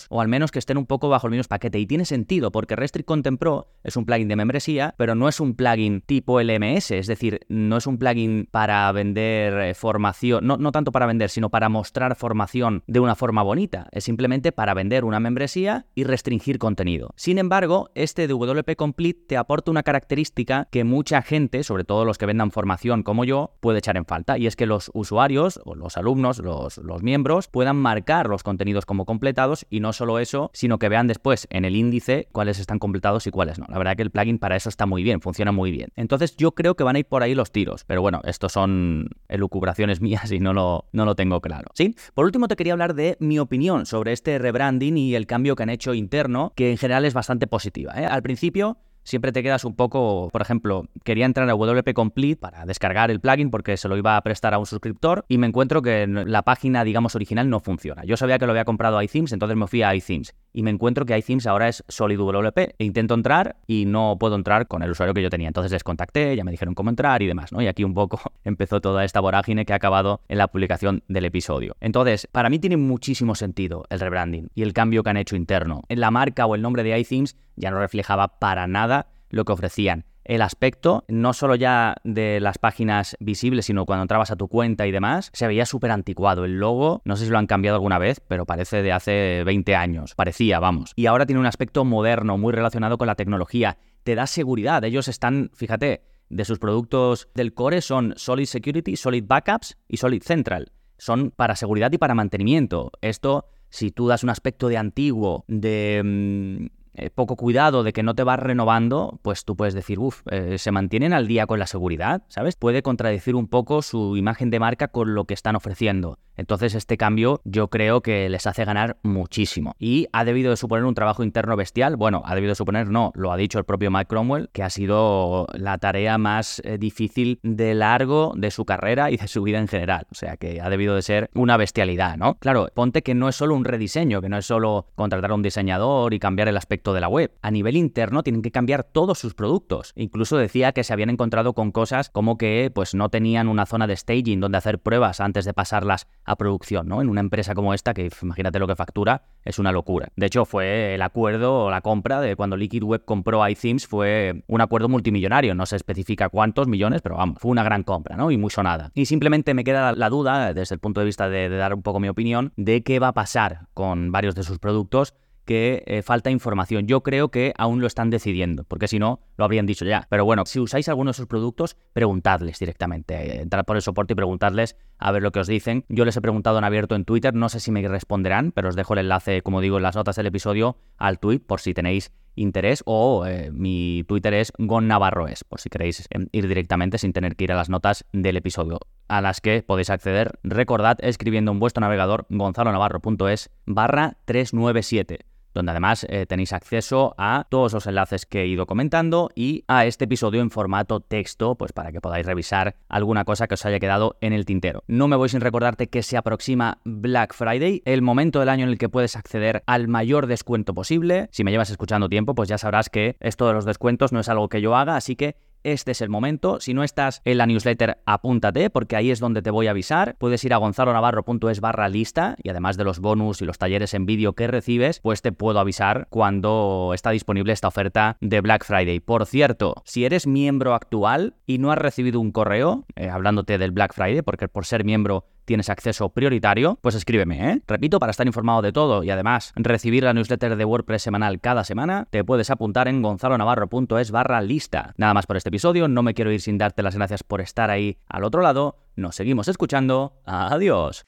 o 0.08 0.20
al 0.20 0.28
menos 0.28 0.50
que 0.50 0.58
estén 0.58 0.76
un 0.76 0.86
poco 0.86 1.08
bajo 1.08 1.26
el 1.26 1.32
mismo 1.32 1.42
paquete. 1.48 1.78
Y 1.78 1.86
tiene 1.86 2.04
sentido, 2.04 2.52
porque 2.52 2.76
Restrict 2.76 3.06
Content 3.06 3.38
Pro 3.38 3.68
es 3.82 3.96
un 3.96 4.04
plugin 4.04 4.28
de 4.28 4.36
membresía, 4.36 4.94
pero 4.96 5.14
no 5.14 5.28
es 5.28 5.40
un 5.40 5.54
plugin 5.54 6.00
tipo 6.00 6.40
LMS, 6.40 6.92
es 6.92 7.06
decir, 7.06 7.40
no 7.48 7.76
es 7.76 7.86
un 7.86 7.98
plugin 7.98 8.48
para 8.50 8.90
vender 8.92 9.58
eh, 9.60 9.74
formación, 9.74 10.46
no, 10.46 10.56
no 10.56 10.72
tanto 10.72 10.92
para 10.92 11.06
vender, 11.06 11.30
sino 11.30 11.50
para 11.50 11.68
mostrar 11.68 12.16
formación 12.16 12.82
de 12.86 13.00
una 13.00 13.14
forma 13.14 13.42
bonita, 13.42 13.88
es 13.92 14.04
simplemente 14.04 14.52
para 14.52 14.74
vender 14.74 15.04
una 15.04 15.20
membresía 15.20 15.86
y 15.94 16.04
restringir 16.04 16.58
contenido. 16.58 17.10
Sin 17.16 17.38
embargo, 17.38 17.90
este 17.94 18.26
de 18.26 18.34
WP 18.34 18.76
Complete 18.76 19.24
te 19.28 19.36
aporta 19.36 19.70
una 19.70 19.82
característica 19.82 20.68
que 20.70 20.84
mucha 20.84 21.22
gente, 21.22 21.64
sobre 21.64 21.84
todo 21.84 22.04
los 22.04 22.18
que 22.18 22.26
vendan 22.26 22.50
formación 22.50 23.02
como 23.02 23.24
yo, 23.24 23.56
puede 23.60 23.78
echar 23.78 23.96
en 23.96 24.06
falta, 24.06 24.38
y 24.38 24.46
es 24.46 24.56
que 24.56 24.66
los 24.66 24.90
usuarios 24.94 25.60
o 25.64 25.74
los 25.74 25.96
alumnos, 25.96 26.38
los, 26.38 26.78
los 26.78 27.02
miembros, 27.02 27.48
puedan 27.48 27.76
marcar 27.76 28.28
los 28.28 28.42
contenidos 28.42 28.86
como 28.86 29.04
completados 29.04 29.61
y 29.70 29.80
no 29.80 29.92
solo 29.92 30.20
eso, 30.20 30.50
sino 30.54 30.78
que 30.78 30.88
vean 30.88 31.08
después 31.08 31.48
en 31.50 31.64
el 31.64 31.74
índice 31.74 32.28
cuáles 32.30 32.60
están 32.60 32.78
completados 32.78 33.26
y 33.26 33.30
cuáles 33.30 33.58
no. 33.58 33.66
La 33.68 33.78
verdad 33.78 33.96
que 33.96 34.02
el 34.02 34.10
plugin 34.10 34.38
para 34.38 34.54
eso 34.54 34.68
está 34.68 34.86
muy 34.86 35.02
bien, 35.02 35.20
funciona 35.20 35.50
muy 35.50 35.72
bien. 35.72 35.90
Entonces 35.96 36.36
yo 36.36 36.52
creo 36.52 36.76
que 36.76 36.84
van 36.84 36.96
a 36.96 37.00
ir 37.00 37.06
por 37.06 37.22
ahí 37.22 37.34
los 37.34 37.50
tiros, 37.50 37.84
pero 37.84 38.00
bueno, 38.00 38.12
bueno, 38.12 38.28
esto 38.28 38.48
son 38.48 39.08
elucubraciones 39.28 40.00
mías 40.02 40.30
y 40.30 40.38
no 40.38 40.52
lo, 40.52 40.86
no 40.92 41.04
lo 41.04 41.14
tengo 41.14 41.40
claro. 41.40 41.70
¿Sí? 41.74 41.94
Por 42.14 42.24
último, 42.26 42.46
te 42.46 42.56
quería 42.56 42.74
hablar 42.74 42.94
de 42.94 43.16
mi 43.20 43.38
opinión 43.38 43.86
sobre 43.86 44.12
este 44.12 44.38
rebranding 44.38 44.98
y 44.98 45.14
el 45.14 45.26
cambio 45.26 45.56
que 45.56 45.62
han 45.62 45.70
hecho 45.70 45.94
interno, 45.94 46.52
que 46.54 46.70
en 46.70 46.76
general 46.76 47.04
es 47.04 47.14
bastante 47.14 47.46
positiva. 47.46 47.94
¿eh? 47.96 48.06
Al 48.06 48.22
principio 48.22 48.78
siempre 49.04 49.32
te 49.32 49.42
quedas 49.42 49.64
un 49.64 49.74
poco, 49.74 50.28
por 50.30 50.42
ejemplo, 50.42 50.86
quería 51.04 51.26
entrar 51.26 51.48
a 51.48 51.54
WP 51.54 51.92
Complete 51.94 52.36
para 52.36 52.64
descargar 52.66 53.10
el 53.10 53.20
plugin 53.20 53.50
porque 53.50 53.76
se 53.76 53.88
lo 53.88 53.96
iba 53.96 54.16
a 54.16 54.20
prestar 54.22 54.54
a 54.54 54.58
un 54.58 54.66
suscriptor 54.66 55.24
y 55.28 55.38
me 55.38 55.46
encuentro 55.46 55.82
que 55.82 56.06
la 56.06 56.42
página, 56.42 56.84
digamos, 56.84 57.14
original 57.14 57.48
no 57.48 57.60
funciona. 57.60 58.04
Yo 58.04 58.16
sabía 58.16 58.38
que 58.38 58.46
lo 58.46 58.52
había 58.52 58.64
comprado 58.64 58.98
a 58.98 59.04
iThemes, 59.04 59.32
entonces 59.32 59.56
me 59.56 59.66
fui 59.66 59.82
a 59.82 59.94
iThemes 59.94 60.34
y 60.52 60.62
me 60.62 60.70
encuentro 60.70 61.06
que 61.06 61.16
iThemes 61.16 61.46
ahora 61.46 61.68
es 61.68 61.84
Solid 61.88 62.18
WP. 62.18 62.58
E 62.78 62.84
intento 62.84 63.14
entrar 63.14 63.56
y 63.66 63.84
no 63.86 64.16
puedo 64.18 64.36
entrar 64.36 64.66
con 64.66 64.82
el 64.82 64.90
usuario 64.90 65.14
que 65.14 65.22
yo 65.22 65.30
tenía. 65.30 65.48
Entonces 65.48 65.72
les 65.72 65.84
contacté, 65.84 66.36
ya 66.36 66.44
me 66.44 66.50
dijeron 66.50 66.74
cómo 66.74 66.90
entrar 66.90 67.22
y 67.22 67.26
demás, 67.26 67.52
¿no? 67.52 67.62
Y 67.62 67.66
aquí 67.66 67.84
un 67.84 67.94
poco 67.94 68.20
empezó 68.44 68.80
toda 68.80 69.04
esta 69.04 69.20
vorágine 69.20 69.64
que 69.64 69.72
ha 69.72 69.76
acabado 69.76 70.20
en 70.28 70.38
la 70.38 70.48
publicación 70.48 71.02
del 71.08 71.24
episodio. 71.24 71.76
Entonces, 71.80 72.28
para 72.30 72.50
mí 72.50 72.58
tiene 72.58 72.76
muchísimo 72.76 73.34
sentido 73.34 73.84
el 73.90 74.00
rebranding 74.00 74.48
y 74.54 74.62
el 74.62 74.72
cambio 74.72 75.02
que 75.02 75.10
han 75.10 75.16
hecho 75.16 75.36
interno. 75.36 75.82
En 75.88 76.00
la 76.00 76.10
marca 76.10 76.46
o 76.46 76.54
el 76.54 76.62
nombre 76.62 76.82
de 76.82 76.98
iThemes 76.98 77.36
ya 77.56 77.70
no 77.70 77.78
reflejaba 77.78 78.38
para 78.38 78.66
nada 78.66 79.08
lo 79.30 79.44
que 79.44 79.52
ofrecían. 79.52 80.04
El 80.24 80.42
aspecto, 80.42 81.04
no 81.08 81.32
solo 81.32 81.56
ya 81.56 81.96
de 82.04 82.38
las 82.40 82.58
páginas 82.58 83.16
visibles, 83.18 83.66
sino 83.66 83.86
cuando 83.86 84.02
entrabas 84.02 84.30
a 84.30 84.36
tu 84.36 84.48
cuenta 84.48 84.86
y 84.86 84.92
demás, 84.92 85.30
se 85.32 85.46
veía 85.46 85.66
súper 85.66 85.90
anticuado. 85.90 86.44
El 86.44 86.58
logo, 86.58 87.02
no 87.04 87.16
sé 87.16 87.24
si 87.24 87.30
lo 87.30 87.38
han 87.38 87.46
cambiado 87.46 87.76
alguna 87.76 87.98
vez, 87.98 88.20
pero 88.20 88.46
parece 88.46 88.82
de 88.82 88.92
hace 88.92 89.42
20 89.44 89.74
años. 89.74 90.14
Parecía, 90.14 90.60
vamos. 90.60 90.92
Y 90.94 91.06
ahora 91.06 91.26
tiene 91.26 91.40
un 91.40 91.46
aspecto 91.46 91.84
moderno, 91.84 92.38
muy 92.38 92.52
relacionado 92.52 92.98
con 92.98 93.08
la 93.08 93.16
tecnología. 93.16 93.78
Te 94.04 94.14
da 94.14 94.26
seguridad. 94.26 94.84
Ellos 94.84 95.08
están, 95.08 95.50
fíjate, 95.54 96.02
de 96.28 96.44
sus 96.44 96.58
productos 96.58 97.28
del 97.34 97.52
core 97.52 97.82
son 97.82 98.14
Solid 98.16 98.46
Security, 98.46 98.96
Solid 98.96 99.24
Backups 99.26 99.76
y 99.88 99.98
Solid 99.98 100.22
Central. 100.22 100.72
Son 100.96 101.30
para 101.30 101.56
seguridad 101.56 101.92
y 101.92 101.98
para 101.98 102.14
mantenimiento. 102.14 102.92
Esto, 103.00 103.46
si 103.70 103.90
tú 103.90 104.06
das 104.06 104.22
un 104.22 104.30
aspecto 104.30 104.68
de 104.68 104.78
antiguo, 104.78 105.44
de... 105.48 106.00
Mm, 106.02 106.81
eh, 106.94 107.10
poco 107.10 107.36
cuidado 107.36 107.82
de 107.82 107.92
que 107.92 108.02
no 108.02 108.14
te 108.14 108.22
vas 108.22 108.38
renovando, 108.38 109.18
pues 109.22 109.44
tú 109.44 109.56
puedes 109.56 109.74
decir, 109.74 109.98
uff, 109.98 110.22
eh, 110.30 110.58
se 110.58 110.70
mantienen 110.72 111.12
al 111.12 111.26
día 111.26 111.46
con 111.46 111.58
la 111.58 111.66
seguridad, 111.66 112.22
¿sabes? 112.28 112.56
Puede 112.56 112.82
contradecir 112.82 113.34
un 113.34 113.48
poco 113.48 113.82
su 113.82 114.16
imagen 114.16 114.50
de 114.50 114.60
marca 114.60 114.88
con 114.88 115.14
lo 115.14 115.24
que 115.24 115.34
están 115.34 115.56
ofreciendo. 115.56 116.18
Entonces 116.36 116.74
este 116.74 116.96
cambio 116.96 117.40
yo 117.44 117.68
creo 117.68 118.00
que 118.00 118.28
les 118.28 118.46
hace 118.46 118.64
ganar 118.64 118.96
muchísimo. 119.02 119.74
Y 119.78 120.08
ha 120.12 120.24
debido 120.24 120.50
de 120.50 120.56
suponer 120.56 120.84
un 120.84 120.94
trabajo 120.94 121.22
interno 121.22 121.56
bestial. 121.56 121.96
Bueno, 121.96 122.22
ha 122.24 122.34
debido 122.34 122.52
de 122.52 122.54
suponer, 122.56 122.88
no, 122.88 123.12
lo 123.14 123.32
ha 123.32 123.36
dicho 123.36 123.58
el 123.58 123.64
propio 123.64 123.90
Mike 123.90 124.06
Cromwell, 124.06 124.48
que 124.52 124.62
ha 124.62 124.70
sido 124.70 125.46
la 125.52 125.78
tarea 125.78 126.18
más 126.18 126.60
eh, 126.64 126.78
difícil 126.78 127.38
de 127.42 127.74
largo 127.74 128.32
de 128.36 128.50
su 128.50 128.64
carrera 128.64 129.10
y 129.10 129.18
de 129.18 129.28
su 129.28 129.42
vida 129.42 129.58
en 129.58 129.68
general. 129.68 130.06
O 130.10 130.14
sea 130.14 130.36
que 130.36 130.60
ha 130.60 130.70
debido 130.70 130.94
de 130.94 131.02
ser 131.02 131.30
una 131.34 131.56
bestialidad, 131.56 132.16
¿no? 132.16 132.34
Claro, 132.36 132.68
ponte 132.74 133.02
que 133.02 133.14
no 133.14 133.28
es 133.28 133.36
solo 133.36 133.54
un 133.54 133.64
rediseño, 133.64 134.20
que 134.20 134.28
no 134.28 134.38
es 134.38 134.46
solo 134.46 134.86
contratar 134.94 135.32
a 135.32 135.34
un 135.34 135.42
diseñador 135.42 136.14
y 136.14 136.18
cambiar 136.18 136.48
el 136.48 136.56
aspecto 136.56 136.81
de 136.82 137.00
la 137.00 137.08
web. 137.08 137.32
A 137.40 137.52
nivel 137.52 137.76
interno 137.76 138.24
tienen 138.24 138.42
que 138.42 138.50
cambiar 138.50 138.82
todos 138.82 139.20
sus 139.20 139.34
productos. 139.34 139.92
Incluso 139.94 140.36
decía 140.36 140.72
que 140.72 140.82
se 140.82 140.92
habían 140.92 141.10
encontrado 141.10 141.52
con 141.52 141.70
cosas 141.70 142.10
como 142.10 142.36
que 142.36 142.72
pues 142.74 142.94
no 142.94 143.08
tenían 143.08 143.48
una 143.48 143.66
zona 143.66 143.86
de 143.86 143.96
staging 143.96 144.40
donde 144.40 144.58
hacer 144.58 144.80
pruebas 144.80 145.20
antes 145.20 145.44
de 145.44 145.54
pasarlas 145.54 146.08
a 146.24 146.36
producción, 146.36 146.88
¿no? 146.88 147.00
En 147.00 147.08
una 147.08 147.20
empresa 147.20 147.54
como 147.54 147.74
esta 147.74 147.94
que 147.94 148.10
imagínate 148.22 148.58
lo 148.58 148.66
que 148.66 148.74
factura, 148.74 149.22
es 149.44 149.58
una 149.58 149.70
locura. 149.72 150.08
De 150.16 150.26
hecho, 150.26 150.44
fue 150.44 150.94
el 150.94 151.02
acuerdo 151.02 151.66
o 151.66 151.70
la 151.70 151.80
compra 151.80 152.20
de 152.20 152.36
cuando 152.36 152.56
Liquid 152.56 152.82
Web 152.82 153.04
compró 153.04 153.46
iThemes 153.46 153.86
fue 153.86 154.42
un 154.46 154.60
acuerdo 154.60 154.88
multimillonario, 154.88 155.54
no 155.54 155.66
se 155.66 155.76
especifica 155.76 156.28
cuántos 156.28 156.68
millones, 156.68 157.02
pero 157.02 157.16
vamos, 157.16 157.38
fue 157.40 157.50
una 157.50 157.62
gran 157.62 157.82
compra, 157.82 158.16
¿no? 158.16 158.30
Y 158.30 158.38
muy 158.38 158.50
sonada. 158.50 158.90
Y 158.94 159.06
simplemente 159.06 159.54
me 159.54 159.64
queda 159.64 159.92
la 159.92 160.08
duda 160.08 160.54
desde 160.54 160.74
el 160.74 160.80
punto 160.80 161.00
de 161.00 161.06
vista 161.06 161.28
de 161.28 161.48
dar 161.48 161.74
un 161.74 161.82
poco 161.82 162.00
mi 162.00 162.08
opinión 162.08 162.52
de 162.56 162.82
qué 162.82 162.98
va 162.98 163.08
a 163.08 163.12
pasar 163.12 163.68
con 163.74 164.12
varios 164.12 164.34
de 164.34 164.42
sus 164.42 164.58
productos 164.58 165.14
que 165.44 165.82
eh, 165.86 166.02
falta 166.02 166.30
información. 166.30 166.86
Yo 166.86 167.02
creo 167.02 167.30
que 167.30 167.52
aún 167.56 167.80
lo 167.80 167.86
están 167.86 168.10
decidiendo, 168.10 168.64
porque 168.64 168.88
si 168.88 168.98
no, 168.98 169.20
lo 169.36 169.44
habrían 169.44 169.66
dicho 169.66 169.84
ya. 169.84 170.06
Pero 170.08 170.24
bueno, 170.24 170.44
si 170.46 170.60
usáis 170.60 170.88
alguno 170.88 171.10
de 171.10 171.14
sus 171.14 171.26
productos, 171.26 171.76
preguntadles 171.92 172.58
directamente. 172.58 173.14
Eh, 173.14 173.42
entrar 173.42 173.64
por 173.64 173.76
el 173.76 173.82
soporte 173.82 174.12
y 174.12 174.16
preguntadles 174.16 174.76
a 174.98 175.10
ver 175.12 175.22
lo 175.22 175.32
que 175.32 175.40
os 175.40 175.46
dicen. 175.46 175.84
Yo 175.88 176.04
les 176.04 176.16
he 176.16 176.20
preguntado 176.20 176.58
en 176.58 176.64
abierto 176.64 176.94
en 176.94 177.04
Twitter, 177.04 177.34
no 177.34 177.48
sé 177.48 177.60
si 177.60 177.70
me 177.70 177.86
responderán, 177.86 178.52
pero 178.52 178.68
os 178.68 178.76
dejo 178.76 178.94
el 178.94 179.00
enlace, 179.00 179.42
como 179.42 179.60
digo, 179.60 179.76
en 179.76 179.82
las 179.82 179.96
notas 179.96 180.16
del 180.16 180.26
episodio 180.26 180.76
al 180.96 181.18
tweet 181.18 181.40
por 181.40 181.60
si 181.60 181.74
tenéis 181.74 182.12
interés 182.34 182.82
o 182.86 183.26
eh, 183.26 183.50
mi 183.52 184.04
Twitter 184.08 184.32
es 184.34 184.52
gonnavarroes, 184.58 185.44
por 185.44 185.60
si 185.60 185.68
queréis 185.68 186.08
ir 186.32 186.48
directamente 186.48 186.96
sin 186.98 187.12
tener 187.12 187.36
que 187.36 187.44
ir 187.44 187.52
a 187.52 187.56
las 187.56 187.68
notas 187.68 188.06
del 188.12 188.36
episodio 188.36 188.78
a 189.08 189.20
las 189.20 189.40
que 189.42 189.62
podéis 189.62 189.90
acceder. 189.90 190.38
Recordad 190.42 190.96
escribiendo 191.02 191.52
en 191.52 191.58
vuestro 191.58 191.82
navegador 191.82 192.26
gonzalonavarro.es 192.30 193.50
barra 193.66 194.16
397 194.24 195.31
donde 195.54 195.70
además 195.70 196.06
eh, 196.08 196.26
tenéis 196.26 196.52
acceso 196.52 197.14
a 197.18 197.46
todos 197.48 197.72
los 197.72 197.86
enlaces 197.86 198.26
que 198.26 198.42
he 198.42 198.46
ido 198.46 198.66
comentando 198.66 199.30
y 199.34 199.64
a 199.68 199.86
este 199.86 200.04
episodio 200.04 200.40
en 200.40 200.50
formato 200.50 201.00
texto, 201.00 201.54
pues 201.56 201.72
para 201.72 201.92
que 201.92 202.00
podáis 202.00 202.26
revisar 202.26 202.76
alguna 202.88 203.24
cosa 203.24 203.46
que 203.46 203.54
os 203.54 203.66
haya 203.66 203.78
quedado 203.78 204.16
en 204.20 204.32
el 204.32 204.44
tintero. 204.44 204.84
No 204.86 205.08
me 205.08 205.16
voy 205.16 205.28
sin 205.28 205.40
recordarte 205.40 205.88
que 205.88 206.02
se 206.02 206.16
aproxima 206.16 206.78
Black 206.84 207.34
Friday, 207.34 207.82
el 207.84 208.02
momento 208.02 208.40
del 208.40 208.48
año 208.48 208.64
en 208.64 208.70
el 208.70 208.78
que 208.78 208.88
puedes 208.88 209.16
acceder 209.16 209.62
al 209.66 209.88
mayor 209.88 210.26
descuento 210.26 210.74
posible. 210.74 211.28
Si 211.32 211.44
me 211.44 211.50
llevas 211.50 211.70
escuchando 211.70 212.08
tiempo, 212.08 212.34
pues 212.34 212.48
ya 212.48 212.58
sabrás 212.58 212.90
que 212.90 213.16
esto 213.20 213.46
de 213.46 213.54
los 213.54 213.64
descuentos 213.64 214.12
no 214.12 214.20
es 214.20 214.28
algo 214.28 214.48
que 214.48 214.60
yo 214.60 214.76
haga, 214.76 214.96
así 214.96 215.16
que 215.16 215.36
este 215.64 215.92
es 215.92 216.00
el 216.00 216.08
momento. 216.08 216.60
Si 216.60 216.74
no 216.74 216.82
estás 216.82 217.20
en 217.24 217.38
la 217.38 217.46
newsletter, 217.46 217.98
apúntate, 218.06 218.70
porque 218.70 218.96
ahí 218.96 219.10
es 219.10 219.20
donde 219.20 219.42
te 219.42 219.50
voy 219.50 219.66
a 219.66 219.70
avisar. 219.70 220.16
Puedes 220.18 220.44
ir 220.44 220.54
a 220.54 220.58
gonzalonavarro.es 220.58 221.60
barra 221.60 221.88
lista 221.88 222.36
y 222.42 222.48
además 222.48 222.76
de 222.76 222.84
los 222.84 222.98
bonus 222.98 223.42
y 223.42 223.44
los 223.44 223.58
talleres 223.58 223.94
en 223.94 224.06
vídeo 224.06 224.34
que 224.34 224.46
recibes, 224.46 225.00
pues 225.00 225.22
te 225.22 225.32
puedo 225.32 225.58
avisar 225.58 226.06
cuando 226.10 226.92
está 226.94 227.10
disponible 227.10 227.52
esta 227.52 227.68
oferta 227.68 228.16
de 228.20 228.40
Black 228.40 228.64
Friday. 228.64 229.00
Por 229.00 229.26
cierto, 229.26 229.74
si 229.84 230.04
eres 230.04 230.26
miembro 230.26 230.74
actual 230.74 231.34
y 231.46 231.58
no 231.58 231.72
has 231.72 231.78
recibido 231.78 232.20
un 232.20 232.32
correo 232.32 232.84
eh, 232.96 233.08
hablándote 233.08 233.58
del 233.58 233.72
Black 233.72 233.94
Friday, 233.94 234.22
porque 234.22 234.48
por 234.48 234.66
ser 234.66 234.84
miembro 234.84 235.26
tienes 235.44 235.68
acceso 235.70 236.10
prioritario, 236.10 236.78
pues 236.82 236.94
escríbeme, 236.94 237.50
¿eh? 237.52 237.62
Repito, 237.66 237.98
para 237.98 238.10
estar 238.10 238.26
informado 238.26 238.62
de 238.62 238.72
todo 238.72 239.04
y 239.04 239.10
además 239.10 239.52
recibir 239.56 240.04
la 240.04 240.14
newsletter 240.14 240.56
de 240.56 240.64
WordPress 240.64 241.02
semanal 241.02 241.40
cada 241.40 241.64
semana, 241.64 242.06
te 242.10 242.24
puedes 242.24 242.50
apuntar 242.50 242.88
en 242.88 243.02
gonzalonavarro.es 243.02 244.10
barra 244.10 244.40
lista. 244.40 244.94
Nada 244.96 245.14
más 245.14 245.26
por 245.26 245.36
este 245.36 245.48
episodio, 245.48 245.88
no 245.88 246.02
me 246.02 246.14
quiero 246.14 246.32
ir 246.32 246.40
sin 246.40 246.58
darte 246.58 246.82
las 246.82 246.96
gracias 246.96 247.22
por 247.22 247.40
estar 247.40 247.70
ahí 247.70 247.98
al 248.08 248.24
otro 248.24 248.42
lado, 248.42 248.78
nos 248.96 249.16
seguimos 249.16 249.48
escuchando, 249.48 250.20
adiós. 250.24 251.06